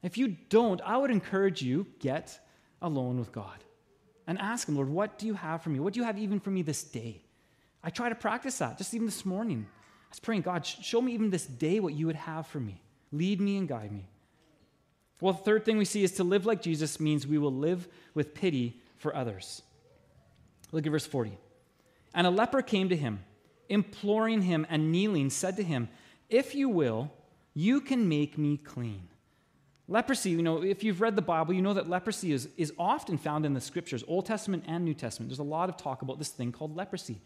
[0.03, 2.39] If you don't, I would encourage you get
[2.83, 3.65] alone with God
[4.27, 5.81] and ask him, Lord, what do you have for me?
[5.81, 7.23] What do you have even for me this day?
[7.83, 9.67] I try to practice that just even this morning.
[9.71, 12.83] I was praying, God, show me even this day what you would have for me.
[13.11, 14.05] Lead me and guide me.
[15.23, 17.87] Well, the third thing we see is to live like Jesus means we will live
[18.13, 19.63] with pity for others.
[20.73, 21.39] Look at verse 40.
[22.13, 23.21] And a leper came to him,
[23.69, 25.89] imploring him and kneeling, said to him,
[26.29, 27.13] If you will,
[27.55, 29.07] you can make me clean.
[29.87, 33.17] Leprosy, you know, if you've read the Bible, you know that leprosy is, is often
[33.17, 35.31] found in the scriptures, Old Testament and New Testament.
[35.31, 37.21] There's a lot of talk about this thing called leprosy.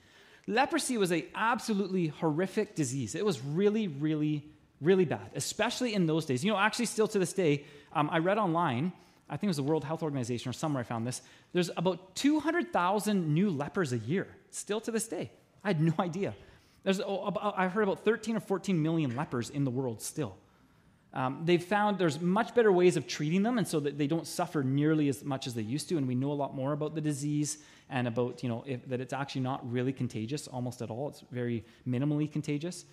[0.47, 3.15] Leprosy was a absolutely horrific disease.
[3.15, 4.45] It was really, really,
[4.81, 6.45] really bad, especially in those days.
[6.45, 7.65] You know, actually, still to this day,
[7.97, 8.93] um, I read online,
[9.29, 12.15] I think it was the World Health Organization or somewhere I found this, there's about
[12.15, 15.31] 200,000 new lepers a year, still to this day.
[15.65, 16.35] I had no idea.
[16.85, 20.37] There's, I heard about 13 or 14 million lepers in the world still.
[21.13, 24.27] Um, they've found there's much better ways of treating them, and so that they don't
[24.27, 25.97] suffer nearly as much as they used to.
[25.97, 29.01] And we know a lot more about the disease and about you know if, that
[29.01, 31.09] it's actually not really contagious almost at all.
[31.09, 32.85] It's very minimally contagious.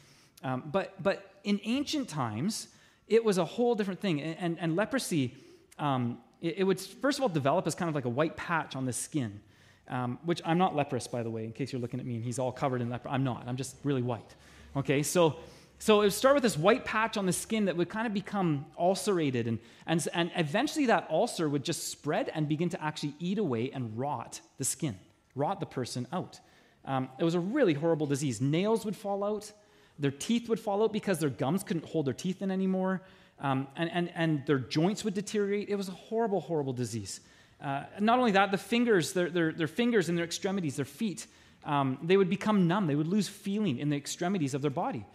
[0.41, 2.69] Um, but but in ancient times,
[3.07, 4.21] it was a whole different thing.
[4.21, 5.35] And, and, and leprosy,
[5.79, 8.75] um, it, it, would first of all develop as kind of like a white patch
[8.75, 9.39] on the skin,
[9.87, 11.45] um, which I'm not leprous by the way.
[11.45, 13.43] In case you're looking at me and he's all covered in leper, I'm not.
[13.47, 14.35] I'm just really white.
[14.75, 15.37] Okay, so
[15.83, 18.13] so it would start with this white patch on the skin that would kind of
[18.13, 23.15] become ulcerated, and, and, and eventually that ulcer would just spread and begin to actually
[23.19, 24.97] eat away and rot the skin,
[25.35, 26.39] rot the person out.
[26.85, 28.39] Um, it was a really horrible disease.
[28.39, 29.51] Nails would fall out,
[30.03, 33.01] their teeth would fall out because their gums couldn't hold their teeth in anymore,
[33.39, 35.69] um, and, and, and their joints would deteriorate.
[35.69, 37.21] It was a horrible, horrible disease.
[37.63, 41.25] Uh, not only that, the fingers, their, their, their fingers and their extremities, their feet,
[41.63, 42.85] um, they would become numb.
[42.87, 45.05] They would lose feeling in the extremities of their body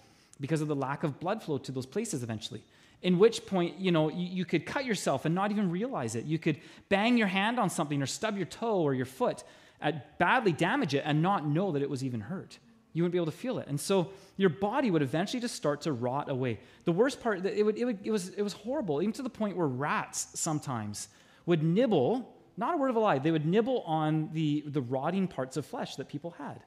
[0.40, 2.62] because of the lack of blood flow to those places eventually.
[3.03, 6.24] In which point, you know, you, you, could cut yourself and not even realize it.
[6.24, 9.44] You could bang your hand on something or stub your toe or your foot,
[9.83, 12.59] uh, badly damage it, and not know that it was even hurt.
[12.92, 13.68] You wouldn't be able to feel it.
[13.68, 16.61] And so your body would eventually just start to rot away.
[16.85, 19.31] The worst part, it, would, it, would, it, was, it was horrible, even to the
[19.31, 21.09] point where rats sometimes
[21.46, 25.29] would nibble, not a word of a lie, they would nibble on the, the rotting
[25.29, 26.62] parts of flesh that people had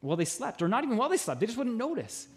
[0.00, 1.40] while they slept, or not even while they slept.
[1.40, 2.28] They just wouldn't notice.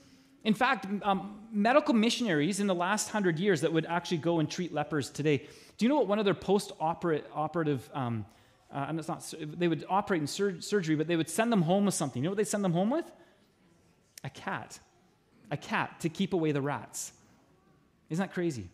[0.46, 4.50] In fact, um, medical missionaries in the last hundred years that would actually go and
[4.50, 5.46] treat lepers today,
[5.78, 8.26] do you know what one of their post operative, um,
[8.74, 11.62] uh, and it's not, they would operate in sur- surgery, but they would send them
[11.62, 12.22] home with something.
[12.22, 13.10] You know what they send them home with?
[14.24, 14.80] A cat.
[15.52, 17.14] A cat to keep away the rats.
[18.10, 18.70] Isn't that crazy?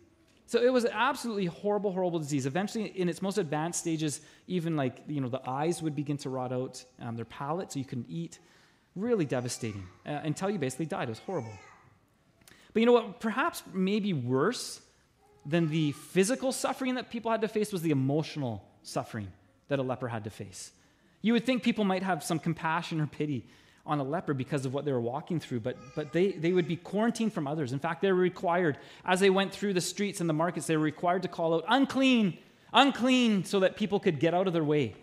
[0.46, 2.44] So it was an absolutely horrible, horrible disease.
[2.44, 6.30] Eventually, in its most advanced stages, even like, you know, the eyes would begin to
[6.30, 8.38] rot out, um, their palate, so you couldn't eat.
[8.96, 11.08] Really devastating uh, until you basically died.
[11.08, 11.52] It was horrible.
[12.72, 13.20] But you know what?
[13.20, 14.80] Perhaps maybe worse
[15.46, 19.28] than the physical suffering that people had to face was the emotional suffering
[19.68, 20.72] that a leper had to face.
[21.22, 23.44] You would think people might have some compassion or pity
[23.86, 26.66] on a leper because of what they were walking through, but, but they, they would
[26.66, 27.72] be quarantined from others.
[27.72, 30.76] In fact, they were required, as they went through the streets and the markets, they
[30.76, 32.38] were required to call out, unclean,
[32.72, 34.94] unclean, so that people could get out of their way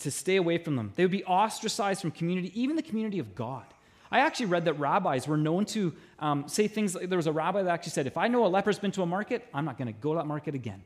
[0.00, 0.92] to stay away from them.
[0.94, 3.64] They would be ostracized from community, even the community of God.
[4.10, 7.32] I actually read that rabbis were known to um, say things like there was a
[7.32, 9.76] rabbi that actually said, If I know a leper's been to a market, I'm not
[9.76, 10.82] going to go to that market again.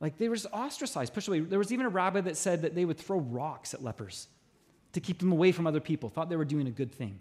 [0.00, 1.40] Like they were ostracized, pushed away.
[1.40, 4.28] There was even a rabbi that said that they would throw rocks at lepers
[4.92, 7.20] to keep them away from other people, thought they were doing a good thing.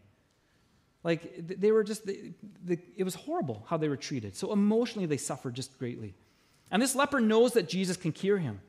[1.03, 4.35] Like they were just, they, they, it was horrible how they were treated.
[4.35, 6.13] So emotionally, they suffered just greatly.
[6.71, 8.61] And this leper knows that Jesus can cure him.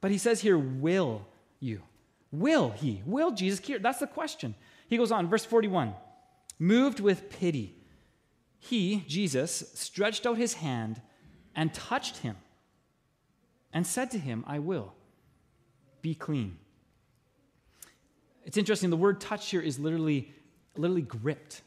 [0.00, 1.26] But he says here, will
[1.60, 1.82] you?
[2.30, 3.02] Will he?
[3.06, 3.78] Will Jesus cure?
[3.78, 4.54] That's the question.
[4.88, 5.94] He goes on, verse 41
[6.58, 7.74] moved with pity,
[8.58, 11.00] he, Jesus, stretched out his hand
[11.54, 12.36] and touched him
[13.76, 14.94] and said to him, I will
[16.00, 16.56] be clean.
[18.46, 20.32] It's interesting, the word touch here is literally,
[20.78, 21.60] literally gripped.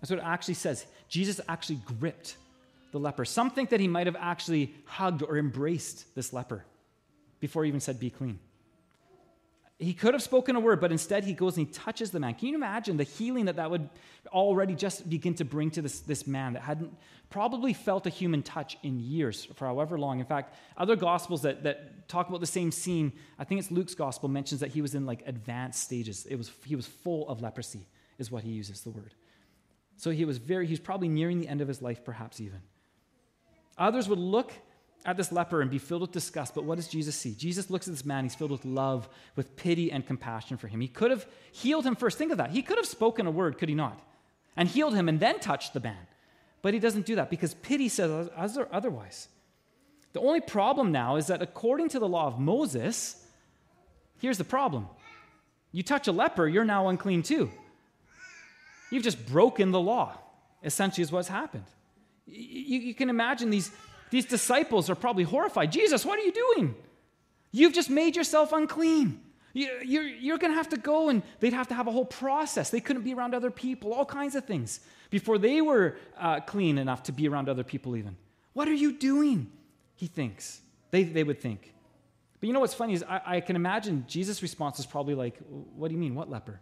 [0.00, 0.84] That's what it actually says.
[1.08, 2.36] Jesus actually gripped
[2.90, 3.24] the leper.
[3.24, 6.64] Some think that he might have actually hugged or embraced this leper
[7.38, 8.40] before he even said, Be clean.
[9.82, 12.34] He could have spoken a word, but instead he goes and he touches the man.
[12.34, 13.88] Can you imagine the healing that that would
[14.28, 16.96] already just begin to bring to this, this man that hadn't
[17.30, 20.20] probably felt a human touch in years, for however long?
[20.20, 23.96] In fact, other gospels that, that talk about the same scene, I think it's Luke's
[23.96, 26.26] gospel, mentions that he was in like advanced stages.
[26.26, 29.14] It was, he was full of leprosy, is what he uses the word.
[29.96, 32.60] So he was very, he's probably nearing the end of his life, perhaps even.
[33.78, 34.52] Others would look
[35.04, 36.54] at this leper and be filled with disgust.
[36.54, 37.34] But what does Jesus see?
[37.34, 38.24] Jesus looks at this man.
[38.24, 40.80] He's filled with love, with pity and compassion for him.
[40.80, 42.18] He could have healed him first.
[42.18, 42.50] Think of that.
[42.50, 44.00] He could have spoken a word, could he not?
[44.56, 46.06] And healed him and then touched the man.
[46.60, 49.28] But he doesn't do that because pity says otherwise.
[50.12, 53.24] The only problem now is that according to the law of Moses,
[54.20, 54.88] here's the problem
[55.72, 57.50] you touch a leper, you're now unclean too.
[58.90, 60.18] You've just broken the law,
[60.62, 61.64] essentially, is what's happened.
[62.26, 63.70] You, you can imagine these
[64.12, 65.72] these disciples are probably horrified.
[65.72, 66.74] Jesus, what are you doing?
[67.50, 69.18] You've just made yourself unclean.
[69.54, 72.68] You're, you're going to have to go, and they'd have to have a whole process.
[72.68, 76.76] They couldn't be around other people, all kinds of things, before they were uh, clean
[76.76, 78.16] enough to be around other people, even.
[78.52, 79.50] What are you doing?
[79.96, 80.60] He thinks.
[80.90, 81.72] They, they would think.
[82.38, 85.38] But you know what's funny is I, I can imagine Jesus' response is probably like,
[85.48, 86.14] What do you mean?
[86.14, 86.60] What leper?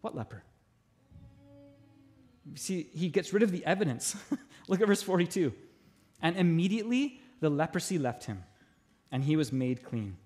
[0.00, 0.42] What leper?
[2.56, 4.16] See, he gets rid of the evidence.
[4.68, 5.52] Look at verse 42.
[6.20, 8.44] And immediately the leprosy left him,
[9.12, 10.16] and he was made clean.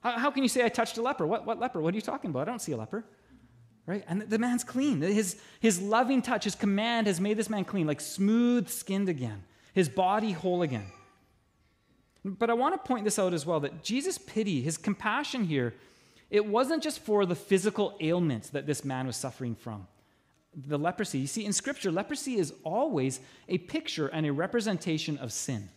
[0.00, 1.26] How, how, can you say I touched a leper?
[1.26, 1.80] What, what leper?
[1.80, 2.48] What are you talking about?
[2.48, 3.04] I don't see a leper.
[3.86, 4.04] Right?
[4.08, 5.00] And the, the man's clean.
[5.00, 9.44] His, his loving touch, his command has made this man clean, like smooth skinned again,
[9.74, 10.86] his body whole again.
[12.24, 15.74] But I want to point this out as well that Jesus' pity, his compassion here,
[16.30, 19.86] it wasn't just for the physical ailments that this man was suffering from
[20.54, 21.18] the leprosy.
[21.18, 25.68] You see, in Scripture, leprosy is always a picture and a representation of sin.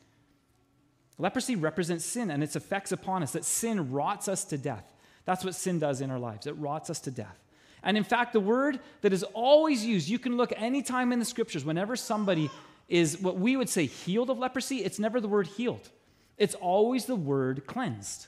[1.17, 4.93] Leprosy represents sin and its effects upon us, that sin rots us to death.
[5.23, 7.39] That's what sin does in our lives, it rots us to death.
[7.83, 11.25] And in fact, the word that is always used, you can look anytime in the
[11.25, 12.49] scriptures, whenever somebody
[12.89, 15.89] is what we would say healed of leprosy, it's never the word healed.
[16.37, 18.27] It's always the word cleansed.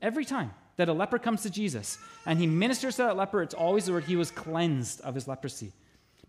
[0.00, 3.54] Every time that a leper comes to Jesus and he ministers to that leper, it's
[3.54, 5.72] always the word he was cleansed of his leprosy.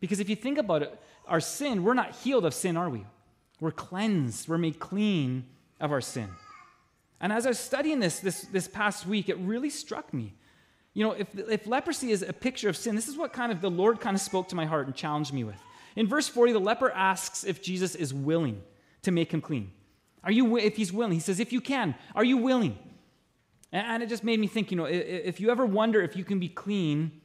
[0.04, 3.06] Because if you think about it, our sin, we're not healed of sin, are we?
[3.62, 5.46] We're cleansed, we're made clean
[5.80, 6.28] of our sin.
[7.22, 10.34] And as I was studying this this, this past week, it really struck me.
[10.94, 13.62] You know, if, if leprosy is a picture of sin, this is what kind of
[13.62, 15.56] the Lord kind of spoke to my heart and challenged me with.
[15.96, 18.62] In verse 40, the leper asks if Jesus is willing
[19.04, 19.72] to make him clean.
[20.22, 22.78] Are you, if he's willing, he says, if you can, are you willing?
[23.72, 26.40] And it just made me think, you know, if you ever wonder if you can
[26.40, 27.22] be clean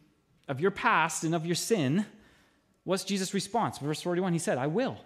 [0.46, 2.06] of your past and of your sin,
[2.88, 3.76] What's Jesus' response?
[3.76, 4.96] Verse 41, he said, I will.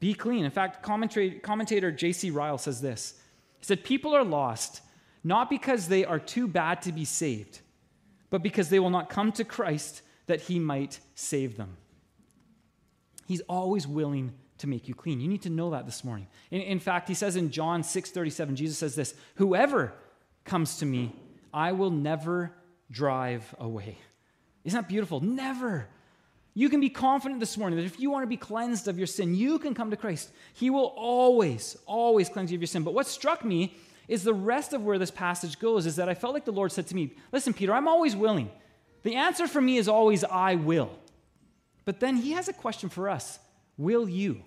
[0.00, 0.44] Be clean.
[0.44, 2.32] In fact, commentator J.C.
[2.32, 3.14] Ryle says this
[3.60, 4.82] He said, People are lost
[5.22, 7.60] not because they are too bad to be saved,
[8.30, 11.76] but because they will not come to Christ that he might save them.
[13.26, 15.20] He's always willing to make you clean.
[15.20, 16.26] You need to know that this morning.
[16.50, 19.94] In, in fact, he says in John 6 37, Jesus says this Whoever
[20.44, 21.14] comes to me,
[21.54, 22.56] I will never
[22.90, 23.98] drive away.
[24.64, 25.20] Isn't that beautiful?
[25.20, 25.86] Never.
[26.54, 29.06] You can be confident this morning that if you want to be cleansed of your
[29.06, 30.30] sin, you can come to Christ.
[30.52, 32.82] He will always, always cleanse you of your sin.
[32.82, 36.14] But what struck me is the rest of where this passage goes is that I
[36.14, 38.50] felt like the Lord said to me, Listen, Peter, I'm always willing.
[39.02, 40.90] The answer for me is always, I will.
[41.84, 43.38] But then he has a question for us
[43.78, 44.42] Will you?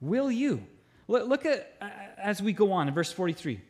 [0.00, 0.64] Will you?
[1.08, 3.54] Look at uh, as we go on in verse 43.
[3.54, 3.60] It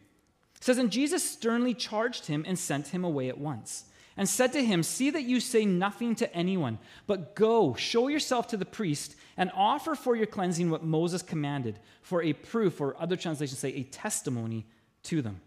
[0.61, 3.85] says, And Jesus sternly charged him and sent him away at once
[4.21, 8.49] and said to him, See that you say nothing to anyone, but go, show yourself
[8.49, 12.95] to the priest, and offer for your cleansing what Moses commanded, for a proof, or
[13.01, 14.67] other translations say a testimony
[15.05, 15.41] to them.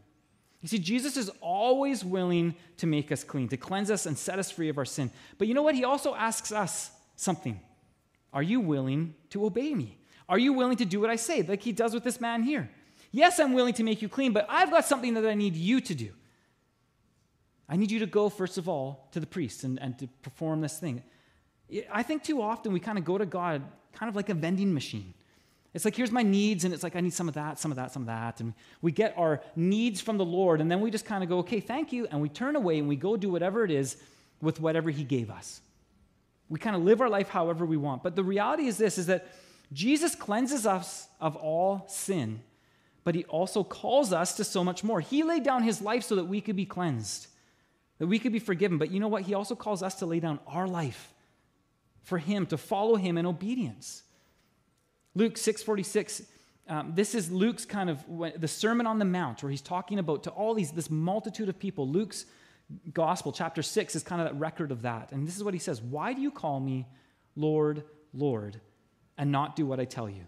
[0.61, 4.39] You see, Jesus is always willing to make us clean, to cleanse us and set
[4.39, 5.11] us free of our sin.
[5.37, 5.75] But you know what?
[5.75, 7.59] He also asks us something
[8.33, 9.99] Are you willing to obey me?
[10.27, 12.71] Are you willing to do what I say, like he does with this man here?
[13.11, 15.79] Yes, I'm willing to make you clean, but I've got something that I need you
[15.79, 16.09] to do.
[17.69, 20.61] I need you to go, first of all, to the priest and, and to perform
[20.61, 21.03] this thing.
[21.91, 24.73] I think too often we kind of go to God kind of like a vending
[24.73, 25.13] machine.
[25.73, 27.77] It's like, here's my needs, and it's like, I need some of that, some of
[27.77, 28.41] that, some of that.
[28.41, 31.39] And we get our needs from the Lord, and then we just kind of go,
[31.39, 32.07] okay, thank you.
[32.11, 33.97] And we turn away and we go do whatever it is
[34.39, 35.61] with whatever He gave us.
[36.47, 38.03] We kind of live our life however we want.
[38.03, 39.27] But the reality is this is that
[39.71, 42.41] Jesus cleanses us of all sin,
[43.03, 44.99] but He also calls us to so much more.
[44.99, 47.27] He laid down His life so that we could be cleansed
[48.03, 48.77] that we could be forgiven.
[48.77, 49.21] But you know what?
[49.21, 51.13] He also calls us to lay down our life
[52.01, 54.03] for Him, to follow Him in obedience.
[55.15, 56.23] Luke 646.
[56.67, 58.03] Um, this is Luke's kind of
[58.35, 61.57] the Sermon on the Mount, where he's talking about to all these this multitude of
[61.57, 61.87] people.
[61.87, 62.25] Luke's
[62.93, 65.13] gospel, chapter 6, is kind of that record of that.
[65.13, 66.85] And this is what he says Why do you call me
[67.37, 68.59] Lord, Lord,
[69.17, 70.27] and not do what I tell you?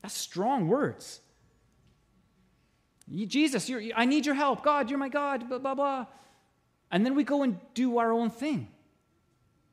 [0.00, 1.20] That's strong words.
[3.08, 4.62] Jesus, I need your help.
[4.62, 6.06] God, you're my God, blah, blah, blah.
[6.90, 8.68] And then we go and do our own thing.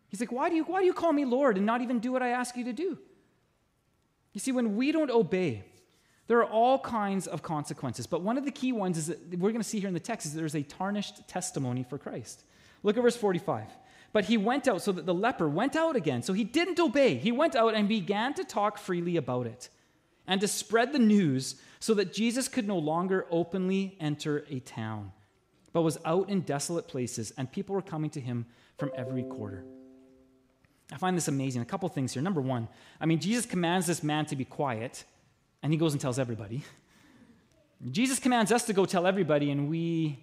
[0.10, 2.12] He's like, why do, you, why do you call me Lord and not even do
[2.12, 2.98] what I ask you to do?
[4.34, 5.64] You see, when we don't obey,
[6.28, 8.08] there are all kinds of consequences.
[8.08, 10.00] But one of the key ones is that we're going to see here in the
[10.00, 12.44] text is there's a tarnished testimony for Christ.
[12.84, 13.66] Look at verse 45.
[14.12, 16.24] But he went out so that the leper went out again.
[16.24, 17.16] So he didn't obey.
[17.16, 19.70] He went out and began to talk freely about it
[20.30, 25.12] and to spread the news so that Jesus could no longer openly enter a town,
[25.74, 28.46] but was out in desolate places, and people were coming to him
[28.78, 29.66] from every quarter.
[30.92, 31.62] I find this amazing.
[31.62, 32.22] A couple things here.
[32.22, 32.68] Number one,
[33.02, 35.04] I mean, Jesus commands this man to be quiet,
[35.64, 36.64] and he goes and tells everybody.
[37.92, 40.20] Jesus commands us to go tell everybody, and we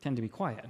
[0.00, 0.64] tend to be quiet.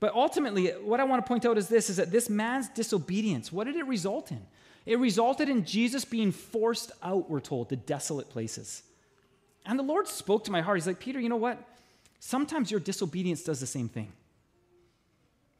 [0.00, 3.50] But ultimately, what I want to point out is this is that this man's disobedience,
[3.50, 4.42] what did it result in?
[4.86, 8.84] It resulted in Jesus being forced out, we're told, to desolate places.
[9.66, 10.78] And the Lord spoke to my heart.
[10.78, 11.58] He's like, Peter, you know what?
[12.20, 14.12] Sometimes your disobedience does the same thing.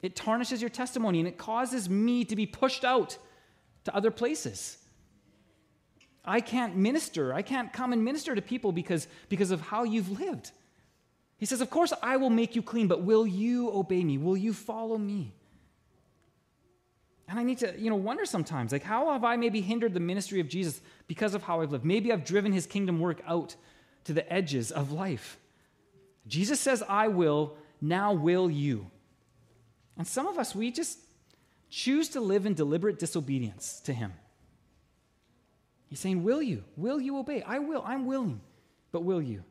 [0.01, 3.17] It tarnishes your testimony and it causes me to be pushed out
[3.83, 4.77] to other places.
[6.23, 7.33] I can't minister.
[7.33, 10.51] I can't come and minister to people because, because of how you've lived.
[11.37, 14.17] He says, Of course, I will make you clean, but will you obey me?
[14.17, 15.33] Will you follow me?
[17.27, 19.99] And I need to, you know, wonder sometimes, like, how have I maybe hindered the
[19.99, 21.83] ministry of Jesus because of how I've lived?
[21.83, 23.55] Maybe I've driven his kingdom work out
[24.05, 25.37] to the edges of life.
[26.25, 28.89] Jesus says, I will, now will you.
[29.97, 30.99] And some of us, we just
[31.69, 34.13] choose to live in deliberate disobedience to him.
[35.89, 36.63] He's saying, Will you?
[36.77, 37.41] Will you obey?
[37.41, 37.83] I will.
[37.85, 38.41] I'm willing.
[38.91, 39.43] But will you?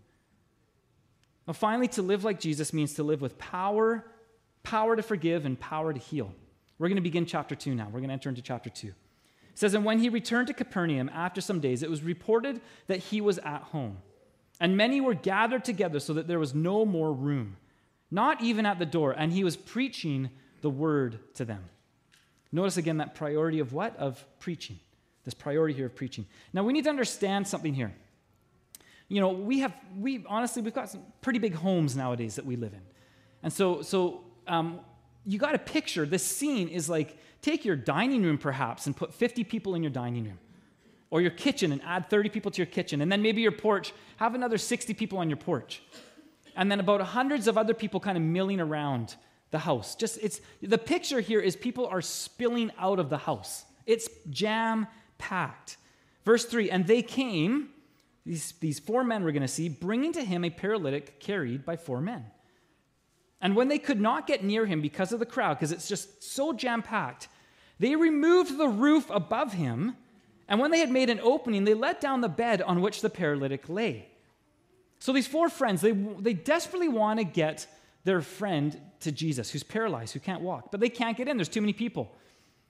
[1.53, 4.05] Finally, to live like Jesus means to live with power,
[4.63, 6.35] power to forgive, and power to heal.
[6.79, 7.87] We're going to begin chapter 2 now.
[7.87, 8.89] We're going to enter into chapter 2.
[8.89, 8.95] It
[9.55, 13.21] says, And when he returned to Capernaum after some days, it was reported that he
[13.21, 13.99] was at home.
[14.61, 17.57] And many were gathered together so that there was no more room,
[18.11, 19.13] not even at the door.
[19.13, 21.65] And he was preaching the word to them.
[22.53, 23.97] Notice again that priority of what?
[23.97, 24.79] Of preaching.
[25.25, 26.27] This priority here of preaching.
[26.53, 27.93] Now we need to understand something here.
[29.09, 32.57] You know, we have, we honestly, we've got some pretty big homes nowadays that we
[32.57, 32.81] live in.
[33.43, 34.81] And so, so um,
[35.27, 39.13] you got to picture this scene is like take your dining room perhaps and put
[39.13, 40.39] 50 people in your dining room.
[41.11, 43.01] Or your kitchen and add 30 people to your kitchen.
[43.01, 45.83] And then maybe your porch have another 60 people on your porch.
[46.57, 49.15] And then about hundreds of other people kind of milling around
[49.51, 49.95] the house.
[49.95, 53.65] Just it's the picture here is people are spilling out of the house.
[53.87, 55.77] It's jam packed
[56.27, 57.71] verse 3 and they came
[58.27, 61.77] these, these four men we're going to see bringing to him a paralytic carried by
[61.77, 62.27] four men
[63.47, 66.21] and when they could not get near him because of the crowd, because it's just
[66.21, 67.29] so jam packed,
[67.79, 69.95] they removed the roof above him.
[70.49, 73.09] And when they had made an opening, they let down the bed on which the
[73.09, 74.09] paralytic lay.
[74.99, 77.69] So these four friends, they, they desperately want to get
[78.03, 81.37] their friend to Jesus, who's paralyzed, who can't walk, but they can't get in.
[81.37, 82.11] There's too many people.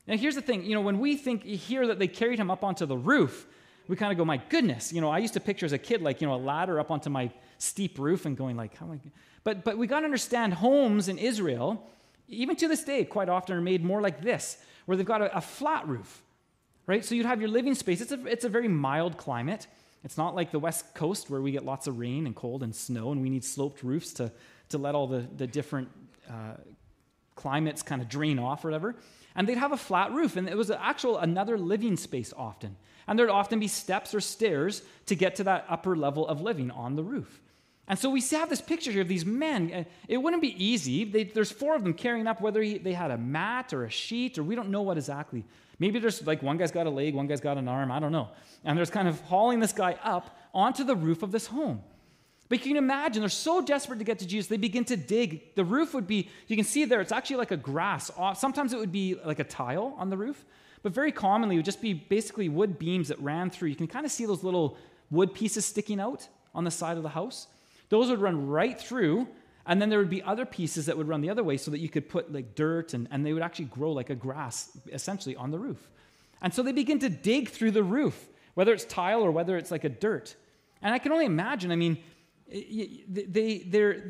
[0.06, 2.62] Now, here's the thing you know, when we think, hear that they carried him up
[2.62, 3.46] onto the roof,
[3.88, 4.92] we kind of go, my goodness.
[4.92, 6.90] You know, I used to picture as a kid, like, you know, a ladder up
[6.90, 9.10] onto my steep roof and going, like, how am I?
[9.44, 11.88] But, but we got to understand homes in Israel,
[12.28, 15.36] even to this day, quite often are made more like this, where they've got a,
[15.36, 16.22] a flat roof,
[16.86, 17.04] right?
[17.04, 18.00] So you'd have your living space.
[18.00, 19.66] It's a, it's a very mild climate.
[20.02, 22.74] It's not like the West Coast where we get lots of rain and cold and
[22.74, 24.32] snow and we need sloped roofs to,
[24.68, 25.88] to let all the, the different
[26.28, 26.54] uh,
[27.36, 28.96] climates kind of drain off or whatever.
[29.36, 32.76] And they'd have a flat roof, and it was actual another living space often.
[33.06, 36.70] And there'd often be steps or stairs to get to that upper level of living
[36.70, 37.40] on the roof.
[37.88, 39.72] And so we have this picture here of these men.
[39.72, 41.04] Uh, it wouldn't be easy.
[41.04, 43.90] They, there's four of them carrying up, whether he, they had a mat or a
[43.90, 45.44] sheet, or we don't know what exactly.
[45.78, 48.10] Maybe there's like one guy's got a leg, one guy's got an arm, I don't
[48.10, 48.28] know.
[48.64, 51.82] And there's kind of hauling this guy up onto the roof of this home.
[52.48, 55.54] But you can imagine, they're so desperate to get to Jesus, they begin to dig.
[55.54, 58.10] The roof would be, you can see there, it's actually like a grass.
[58.34, 60.44] Sometimes it would be like a tile on the roof,
[60.82, 63.68] but very commonly it would just be basically wood beams that ran through.
[63.68, 64.76] You can kind of see those little
[65.10, 67.46] wood pieces sticking out on the side of the house.
[67.88, 69.28] Those would run right through,
[69.66, 71.78] and then there would be other pieces that would run the other way so that
[71.78, 75.36] you could put like dirt and, and they would actually grow like a grass essentially
[75.36, 75.88] on the roof.
[76.42, 79.70] And so they begin to dig through the roof, whether it's tile or whether it's
[79.70, 80.36] like a dirt.
[80.82, 81.98] And I can only imagine, I mean,
[82.48, 84.04] they, they're,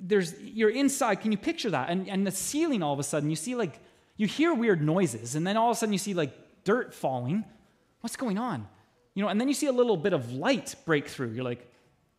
[0.00, 1.16] there's, you're inside.
[1.16, 1.90] Can you picture that?
[1.90, 3.80] And, and the ceiling, all of a sudden, you see like,
[4.18, 7.44] you hear weird noises, and then all of a sudden you see like dirt falling.
[8.02, 8.68] What's going on?
[9.14, 11.30] You know, and then you see a little bit of light break through.
[11.30, 11.64] You're like,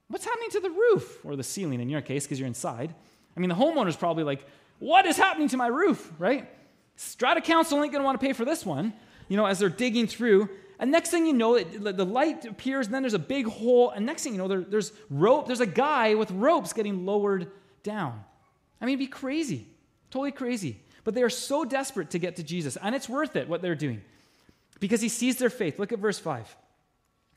[0.07, 2.95] What's happening to the roof or the ceiling in your case because you're inside?
[3.37, 4.43] I mean, the homeowner's probably like,
[4.79, 6.49] What is happening to my roof, right?
[6.95, 8.93] Strata Council ain't going to want to pay for this one,
[9.27, 10.49] you know, as they're digging through.
[10.79, 13.91] And next thing you know, it, the light appears, and then there's a big hole.
[13.91, 15.45] And next thing you know, there, there's rope.
[15.45, 17.51] There's a guy with ropes getting lowered
[17.83, 18.23] down.
[18.81, 19.67] I mean, it'd be crazy,
[20.09, 20.81] totally crazy.
[21.09, 23.73] But they are so desperate to get to Jesus, and it's worth it what they're
[23.73, 24.03] doing
[24.79, 25.79] because he sees their faith.
[25.79, 26.55] Look at verse 5.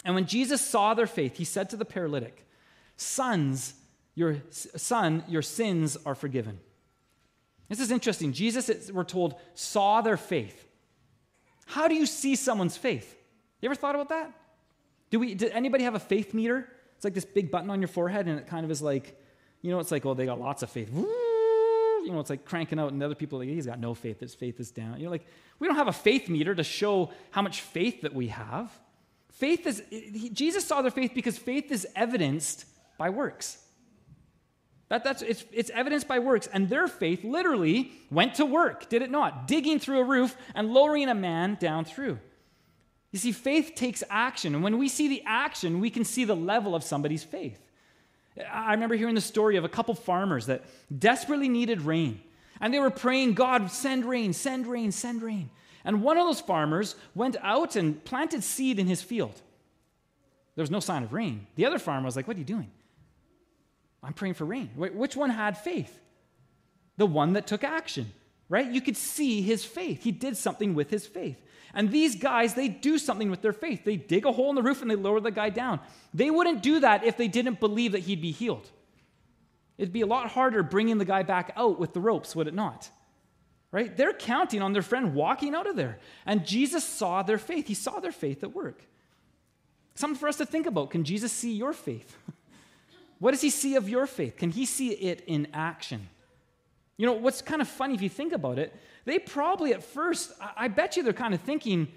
[0.04, 2.46] And when Jesus saw their faith, he said to the paralytic,
[2.98, 3.72] Sons,
[4.14, 6.60] your son, your sins are forgiven.
[7.70, 8.34] This is interesting.
[8.34, 10.68] Jesus, we're told, saw their faith.
[11.64, 13.16] How do you see someone's faith?
[13.62, 14.34] You ever thought about that?
[15.08, 15.34] Do we?
[15.34, 16.68] Did anybody have a faith meter?
[16.96, 19.18] It's like this big button on your forehead, and it kind of is like,
[19.62, 20.90] you know, it's like, oh, they got lots of faith.
[22.04, 24.20] You know, it's like cranking out, and other people like, he's got no faith.
[24.20, 25.00] His faith is down.
[25.00, 25.26] You're like,
[25.58, 28.70] we don't have a faith meter to show how much faith that we have.
[29.32, 29.82] Faith is,
[30.32, 32.66] Jesus saw their faith because faith is evidenced
[32.98, 33.58] by works.
[34.88, 36.48] That, that's, it's, it's evidenced by works.
[36.52, 39.48] And their faith literally went to work, did it not?
[39.48, 42.18] Digging through a roof and lowering a man down through.
[43.10, 44.54] You see, faith takes action.
[44.54, 47.58] And when we see the action, we can see the level of somebody's faith.
[48.50, 50.64] I remember hearing the story of a couple farmers that
[50.96, 52.20] desperately needed rain.
[52.60, 55.50] And they were praying, God, send rain, send rain, send rain.
[55.84, 59.40] And one of those farmers went out and planted seed in his field.
[60.54, 61.46] There was no sign of rain.
[61.56, 62.70] The other farmer was like, What are you doing?
[64.02, 64.70] I'm praying for rain.
[64.76, 65.98] Which one had faith?
[66.96, 68.12] The one that took action,
[68.48, 68.66] right?
[68.66, 70.02] You could see his faith.
[70.02, 71.40] He did something with his faith.
[71.74, 73.84] And these guys, they do something with their faith.
[73.84, 75.80] They dig a hole in the roof and they lower the guy down.
[76.12, 78.70] They wouldn't do that if they didn't believe that he'd be healed.
[79.78, 82.54] It'd be a lot harder bringing the guy back out with the ropes, would it
[82.54, 82.90] not?
[83.70, 83.96] Right?
[83.96, 85.98] They're counting on their friend walking out of there.
[86.26, 87.68] And Jesus saw their faith.
[87.68, 88.84] He saw their faith at work.
[89.94, 90.90] Something for us to think about.
[90.90, 92.16] Can Jesus see your faith?
[93.18, 94.36] what does he see of your faith?
[94.36, 96.08] Can he see it in action?
[96.98, 98.74] You know, what's kind of funny if you think about it,
[99.04, 101.88] they probably at first, I bet you they're kind of thinking,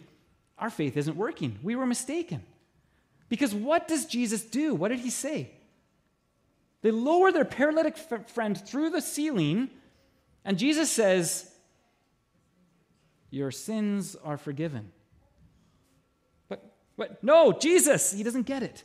[0.58, 1.60] our faith isn't working.
[1.62, 2.44] We were mistaken.
[3.30, 4.74] Because what does Jesus do?
[4.74, 5.52] What did he say?
[6.82, 9.70] They lower their paralytic f- friend through the ceiling,
[10.44, 11.50] and Jesus says,
[13.32, 14.92] Your sins are forgiven.
[16.48, 18.84] But, but no, Jesus, he doesn't get it.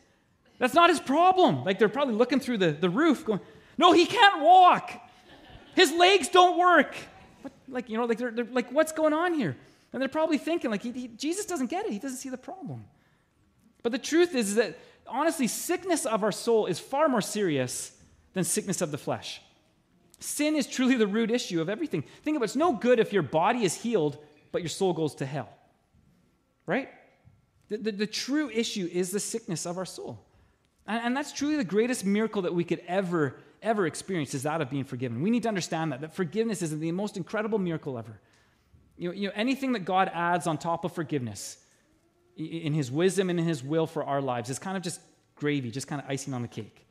[0.59, 1.65] That's not his problem.
[1.65, 3.41] Like they're probably looking through the, the roof going,
[3.77, 4.91] No, he can't walk.
[5.75, 6.95] His legs don't work.
[7.71, 9.57] Like, you know, like, they're, they're, like, what's going on here?
[9.93, 11.93] And they're probably thinking, like, he, he, Jesus doesn't get it.
[11.93, 12.85] He doesn't see the problem.
[13.83, 17.97] But the truth is, is that, honestly, sickness of our soul is far more serious
[18.35, 19.41] than sickness of the flesh.
[20.21, 22.05] Sin is truly the root issue of everything.
[22.23, 22.51] Think about it.
[22.51, 24.19] It's no good if your body is healed,
[24.53, 25.49] but your soul goes to hell.
[26.67, 26.91] Right?
[27.69, 30.19] The, the, the true issue is the sickness of our soul.
[30.87, 34.61] And, and that's truly the greatest miracle that we could ever ever experienced is that
[34.61, 35.23] of being forgiven.
[35.23, 38.21] We need to understand that, that forgiveness is the most incredible miracle ever.
[38.97, 41.59] You know, you know, anything that God adds on top of forgiveness
[42.37, 45.01] in his wisdom and in his will for our lives is kind of just
[45.37, 46.87] gravy, just kind of icing on the cake.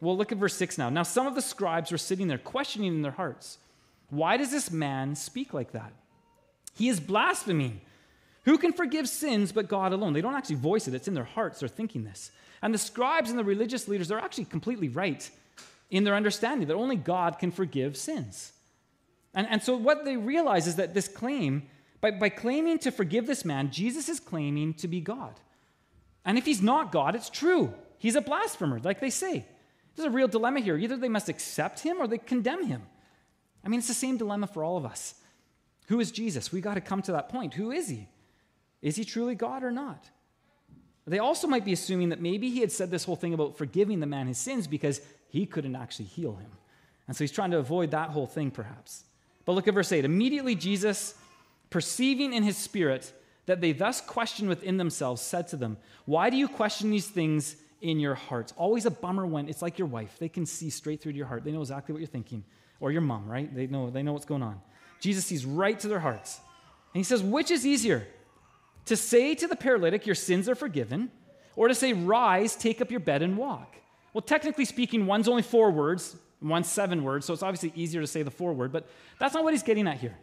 [0.00, 0.90] Well, look at verse 6 now.
[0.90, 3.58] Now, some of the scribes were sitting there questioning in their hearts,
[4.10, 5.92] Why does this man speak like that?
[6.74, 7.80] He is blaspheming.
[8.44, 10.12] Who can forgive sins but God alone?
[10.12, 11.60] They don't actually voice it, it's in their hearts.
[11.60, 12.30] They're thinking this.
[12.62, 15.28] And the scribes and the religious leaders, they're actually completely right
[15.90, 18.52] in their understanding that only God can forgive sins.
[19.34, 21.68] And, and so what they realize is that this claim,
[22.00, 25.38] by, by claiming to forgive this man, Jesus is claiming to be God.
[26.24, 27.72] And if he's not God, it's true.
[27.98, 29.44] He's a blasphemer, like they say.
[29.94, 30.76] There's a real dilemma here.
[30.76, 32.82] Either they must accept him or they condemn him.
[33.64, 35.14] I mean, it's the same dilemma for all of us.
[35.88, 36.52] Who is Jesus?
[36.52, 37.54] We got to come to that point.
[37.54, 38.08] Who is he?
[38.82, 40.10] Is he truly God or not?
[41.06, 44.00] They also might be assuming that maybe he had said this whole thing about forgiving
[44.00, 45.00] the man his sins because
[45.36, 46.50] he couldn't actually heal him.
[47.06, 49.04] And so he's trying to avoid that whole thing, perhaps.
[49.44, 50.04] But look at verse 8.
[50.04, 51.14] Immediately, Jesus,
[51.70, 53.12] perceiving in his spirit
[53.46, 57.56] that they thus questioned within themselves, said to them, Why do you question these things
[57.80, 58.52] in your hearts?
[58.56, 60.16] Always a bummer when it's like your wife.
[60.18, 61.44] They can see straight through to your heart.
[61.44, 62.42] They know exactly what you're thinking.
[62.80, 63.54] Or your mom, right?
[63.54, 64.60] They know, they know what's going on.
[65.00, 66.40] Jesus sees right to their hearts.
[66.92, 68.06] And he says, Which is easier?
[68.86, 71.10] To say to the paralytic, Your sins are forgiven,
[71.54, 73.76] or to say, Rise, take up your bed, and walk?
[74.16, 78.06] Well, technically speaking, one's only four words, one's seven words, so it's obviously easier to
[78.06, 78.88] say the four word, but
[79.18, 80.16] that's not what he's getting at here.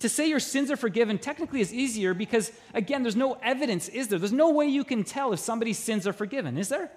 [0.00, 4.08] To say your sins are forgiven technically is easier because, again, there's no evidence, is
[4.08, 4.18] there?
[4.18, 6.92] There's no way you can tell if somebody's sins are forgiven, is there?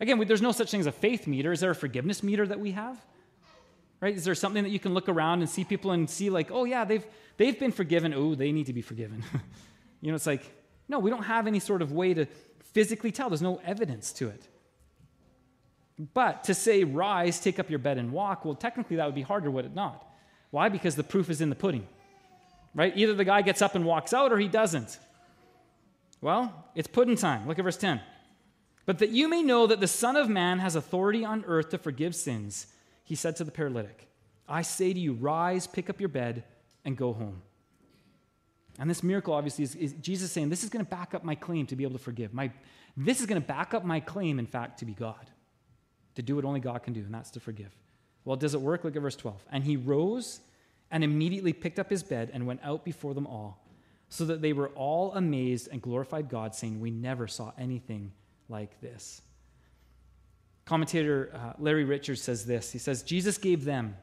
[0.00, 1.52] Again, there's no such thing as a faith meter.
[1.52, 2.96] Is there a forgiveness meter that we have?
[4.00, 4.16] Right?
[4.16, 6.64] Is there something that you can look around and see people and see, like, oh,
[6.64, 7.04] yeah, they've,
[7.36, 8.14] they've been forgiven.
[8.14, 9.22] Oh, they need to be forgiven.
[10.00, 10.50] you know, it's like,
[10.88, 12.24] no, we don't have any sort of way to
[12.72, 13.28] physically tell.
[13.28, 14.46] There's no evidence to it.
[16.00, 19.20] But to say, rise, take up your bed and walk, well, technically that would be
[19.20, 20.06] harder, would it not?
[20.50, 20.70] Why?
[20.70, 21.86] Because the proof is in the pudding,
[22.74, 22.96] right?
[22.96, 24.98] Either the guy gets up and walks out or he doesn't.
[26.22, 27.46] Well, it's pudding time.
[27.46, 28.00] Look at verse 10.
[28.86, 31.78] But that you may know that the Son of Man has authority on earth to
[31.78, 32.68] forgive sins,
[33.04, 34.08] he said to the paralytic,
[34.48, 36.44] I say to you, rise, pick up your bed,
[36.82, 37.42] and go home.
[38.78, 41.34] And this miracle, obviously, is, is Jesus saying, This is going to back up my
[41.34, 42.32] claim to be able to forgive.
[42.32, 42.50] My,
[42.96, 45.30] this is going to back up my claim, in fact, to be God
[46.14, 47.76] to do what only God can do, and that's to forgive.
[48.24, 48.84] Well, does it work?
[48.84, 49.44] Look at verse 12.
[49.50, 50.40] And he rose
[50.90, 53.64] and immediately picked up his bed and went out before them all,
[54.08, 58.12] so that they were all amazed and glorified God, saying, We never saw anything
[58.48, 59.22] like this.
[60.64, 63.96] Commentator uh, Larry Richards says this He says, Jesus gave them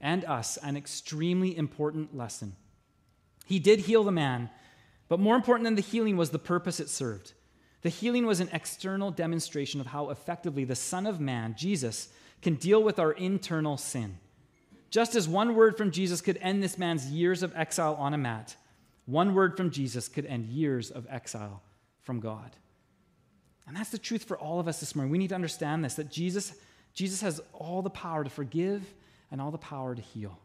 [0.00, 2.54] and us an extremely important lesson.
[3.46, 4.50] He did heal the man,
[5.08, 7.32] but more important than the healing was the purpose it served.
[7.86, 12.08] The healing was an external demonstration of how effectively the Son of Man, Jesus,
[12.42, 14.18] can deal with our internal sin.
[14.90, 18.18] Just as one word from Jesus could end this man's years of exile on a
[18.18, 18.56] mat,
[19.04, 21.62] One word from Jesus could end years of exile
[22.00, 22.56] from God.
[23.68, 25.12] And that's the truth for all of us this morning.
[25.12, 26.54] We need to understand this that Jesus,
[26.92, 28.82] Jesus has all the power to forgive
[29.30, 30.36] and all the power to heal.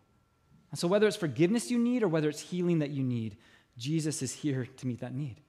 [0.69, 3.35] And so, whether it's forgiveness you need or whether it's healing that you need,
[3.79, 5.41] Jesus is here to meet that need.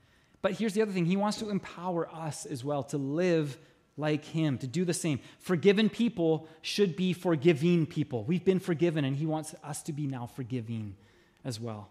[0.42, 3.56] But here's the other thing He wants to empower us as well to live
[3.96, 5.20] like Him, to do the same.
[5.38, 8.24] Forgiven people should be forgiving people.
[8.24, 10.96] We've been forgiven, and He wants us to be now forgiving
[11.44, 11.90] as well.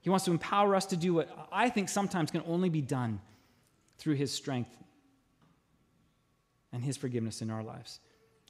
[0.00, 3.20] He wants to empower us to do what I think sometimes can only be done
[3.98, 4.70] through His strength
[6.72, 8.00] and His forgiveness in our lives.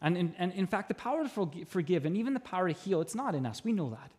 [0.03, 3.01] And in, and in fact, the power to forgive and even the power to heal,
[3.01, 3.64] it's not in us.
[3.64, 4.12] We know that.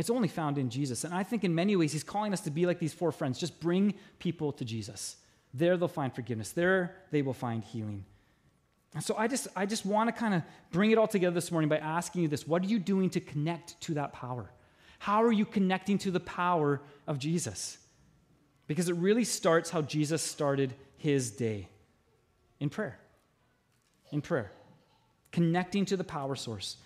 [0.00, 1.04] It's only found in Jesus.
[1.04, 3.38] And I think in many ways, He's calling us to be like these four friends.
[3.38, 5.16] Just bring people to Jesus.
[5.52, 6.52] There they'll find forgiveness.
[6.52, 8.06] There they will find healing.
[8.94, 10.42] And so I just, I just want to kind of
[10.72, 13.20] bring it all together this morning by asking you this What are you doing to
[13.20, 14.50] connect to that power?
[15.00, 17.76] How are you connecting to the power of Jesus?
[18.66, 21.68] Because it really starts how Jesus started his day
[22.58, 22.98] in prayer.
[24.12, 24.50] In prayer.
[25.30, 26.78] Connecting to the power source.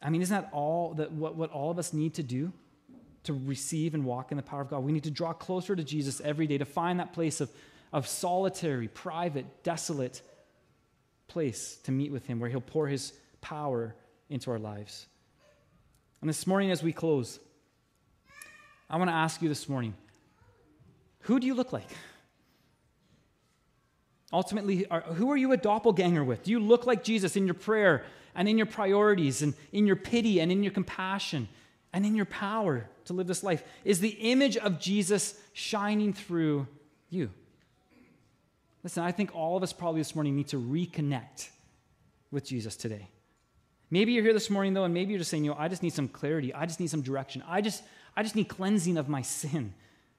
[0.00, 2.52] I mean, isn't that all that what, what all of us need to do
[3.24, 4.84] to receive and walk in the power of God?
[4.84, 7.50] We need to draw closer to Jesus every day to find that place of,
[7.92, 10.22] of solitary, private, desolate
[11.26, 13.94] place to meet with Him where He'll pour His power
[14.30, 15.06] into our lives.
[16.20, 17.38] And this morning, as we close,
[18.90, 19.94] I want to ask you this morning
[21.22, 21.88] who do you look like?
[24.32, 26.44] Ultimately, are, who are you a doppelganger with?
[26.44, 28.04] Do you look like Jesus in your prayer
[28.38, 31.48] and in your priorities and in your pity and in your compassion
[31.92, 33.64] and in your power to live this life?
[33.84, 36.68] Is the image of Jesus shining through
[37.10, 37.30] you?
[38.84, 41.48] Listen, I think all of us probably this morning need to reconnect
[42.30, 43.08] with Jesus today.
[43.90, 45.82] Maybe you're here this morning, though, and maybe you're just saying, you know, I just
[45.82, 46.54] need some clarity.
[46.54, 47.42] I just need some direction.
[47.48, 47.82] I just,
[48.16, 49.74] I just need cleansing of my sin.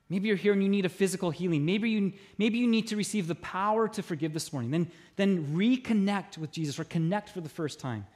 [0.09, 1.65] Maybe you're here and you need a physical healing.
[1.65, 4.71] Maybe you, maybe you need to receive the power to forgive this morning.
[4.71, 8.07] Then, then reconnect with Jesus or connect for the first time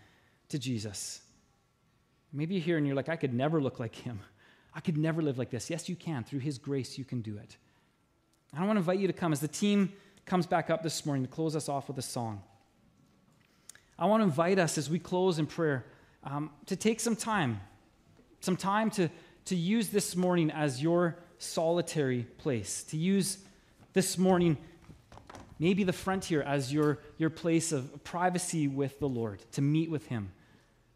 [0.49, 1.21] to Jesus.
[2.31, 4.21] Maybe you're here and you're like, I could never look like him.
[4.73, 5.69] I could never live like this.
[5.69, 6.23] Yes, you can.
[6.23, 7.57] Through his grace, you can do it.
[8.55, 9.93] I want to invite you to come as the team
[10.25, 12.41] comes back up this morning to close us off with a song.
[13.99, 15.85] I want to invite us as we close in prayer
[16.23, 17.59] um, to take some time,
[18.39, 19.09] some time to,
[19.45, 23.37] to use this morning as your solitary place, to use
[23.93, 24.57] this morning,
[25.59, 30.07] maybe the frontier, as your, your place of privacy with the Lord, to meet with
[30.07, 30.31] Him,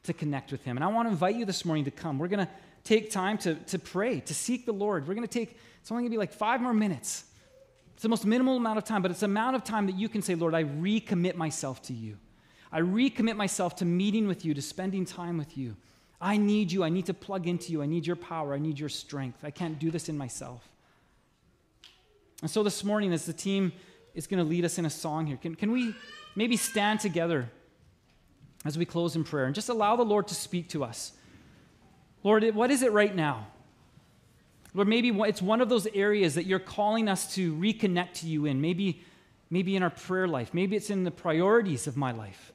[0.04, 0.78] to connect with Him.
[0.78, 2.18] And I want to invite you this morning to come.
[2.18, 2.52] We're going to
[2.84, 5.08] take time to, to pray, to seek the Lord.
[5.08, 7.26] We're going to take, it's only going to be like five more minutes.
[7.94, 10.08] It's the most minimal amount of time, but it's the amount of time that you
[10.08, 12.18] can say, Lord, I recommit myself to you.
[12.72, 15.76] I recommit myself to meeting with you, to spending time with you.
[16.20, 16.84] I need you.
[16.84, 17.82] I need to plug into you.
[17.82, 18.54] I need your power.
[18.54, 19.44] I need your strength.
[19.44, 20.68] I can't do this in myself.
[22.42, 23.72] And so this morning, as the team
[24.16, 25.94] is going to lead us in a song here, can, can we
[26.36, 27.50] maybe stand together
[28.66, 31.14] as we close in prayer and just allow the Lord to speak to us?
[32.24, 33.48] Lord, what is it right now?
[34.74, 38.46] Lord, maybe it's one of those areas that you're calling us to reconnect to you
[38.46, 38.60] in.
[38.60, 39.04] Maybe,
[39.50, 40.54] maybe in our prayer life.
[40.54, 42.52] Maybe it's in the priorities of my life.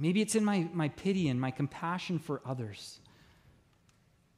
[0.00, 2.98] Maybe it's in my, my pity and my compassion for others.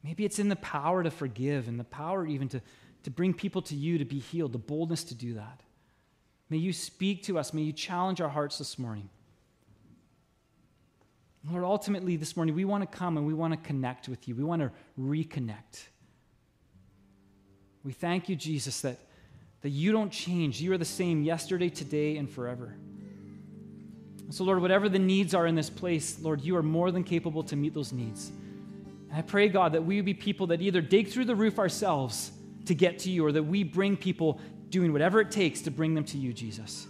[0.03, 2.61] Maybe it's in the power to forgive and the power even to,
[3.03, 5.61] to bring people to you to be healed, the boldness to do that.
[6.49, 7.53] May you speak to us.
[7.53, 9.09] May you challenge our hearts this morning.
[11.49, 14.35] Lord, ultimately this morning, we want to come and we want to connect with you.
[14.35, 15.87] We want to reconnect.
[17.85, 18.97] We thank you, Jesus, that,
[19.61, 20.61] that you don't change.
[20.61, 22.75] You are the same yesterday, today, and forever.
[24.29, 27.43] So, Lord, whatever the needs are in this place, Lord, you are more than capable
[27.43, 28.31] to meet those needs.
[29.09, 32.31] And I pray, God, that we be people that either dig through the roof ourselves
[32.65, 35.93] to get to you or that we bring people doing whatever it takes to bring
[35.93, 36.87] them to you, Jesus.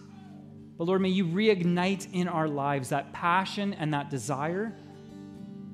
[0.78, 4.74] But Lord, may you reignite in our lives that passion and that desire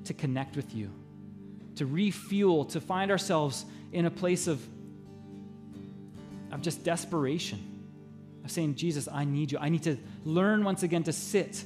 [0.05, 0.91] to connect with you,
[1.75, 4.65] to refuel, to find ourselves in a place of,
[6.51, 7.68] of just desperation
[8.49, 9.59] of saying, Jesus, I need you.
[9.59, 11.63] I need to learn once again to sit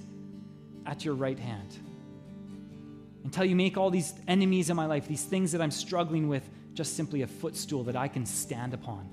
[0.86, 1.77] at your right hand.
[3.23, 6.47] Until you make all these enemies in my life, these things that I'm struggling with,
[6.73, 9.09] just simply a footstool that I can stand upon.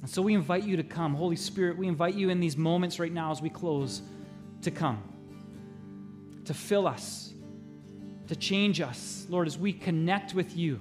[0.00, 1.14] And so we invite you to come.
[1.14, 4.00] Holy Spirit, we invite you in these moments right now as we close
[4.62, 5.02] to come,
[6.46, 7.32] to fill us,
[8.28, 9.26] to change us.
[9.28, 10.80] Lord, as we connect with you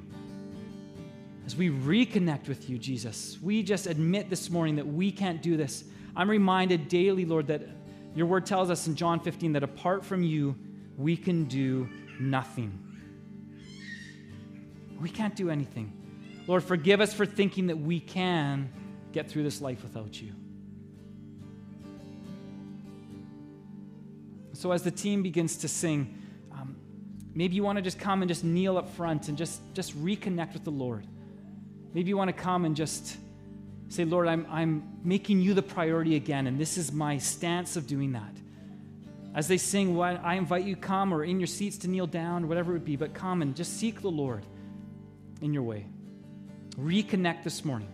[1.46, 5.58] as we reconnect with you, Jesus, we just admit this morning that we can't do
[5.58, 5.84] this.
[6.16, 7.64] I'm reminded daily, Lord, that
[8.16, 10.56] your word tells us in John 15 that apart from you,
[10.98, 11.90] we can do
[12.20, 12.80] nothing.
[15.02, 15.92] We can't do anything.
[16.48, 18.72] Lord, forgive us for thinking that we can
[19.12, 20.34] get through this life without you.
[24.54, 26.22] So, as the team begins to sing,
[26.52, 26.78] um,
[27.34, 30.54] maybe you want to just come and just kneel up front and just, just reconnect
[30.54, 31.08] with the Lord.
[31.94, 33.18] Maybe you want to come and just
[33.90, 37.86] say, Lord, I'm, I'm making you the priority again, and this is my stance of
[37.86, 38.36] doing that.
[39.36, 42.48] As they sing, well, I invite you come or in your seats to kneel down,
[42.48, 44.46] whatever it would be, but come and just seek the Lord
[45.42, 45.86] in your way.
[46.80, 47.93] Reconnect this morning.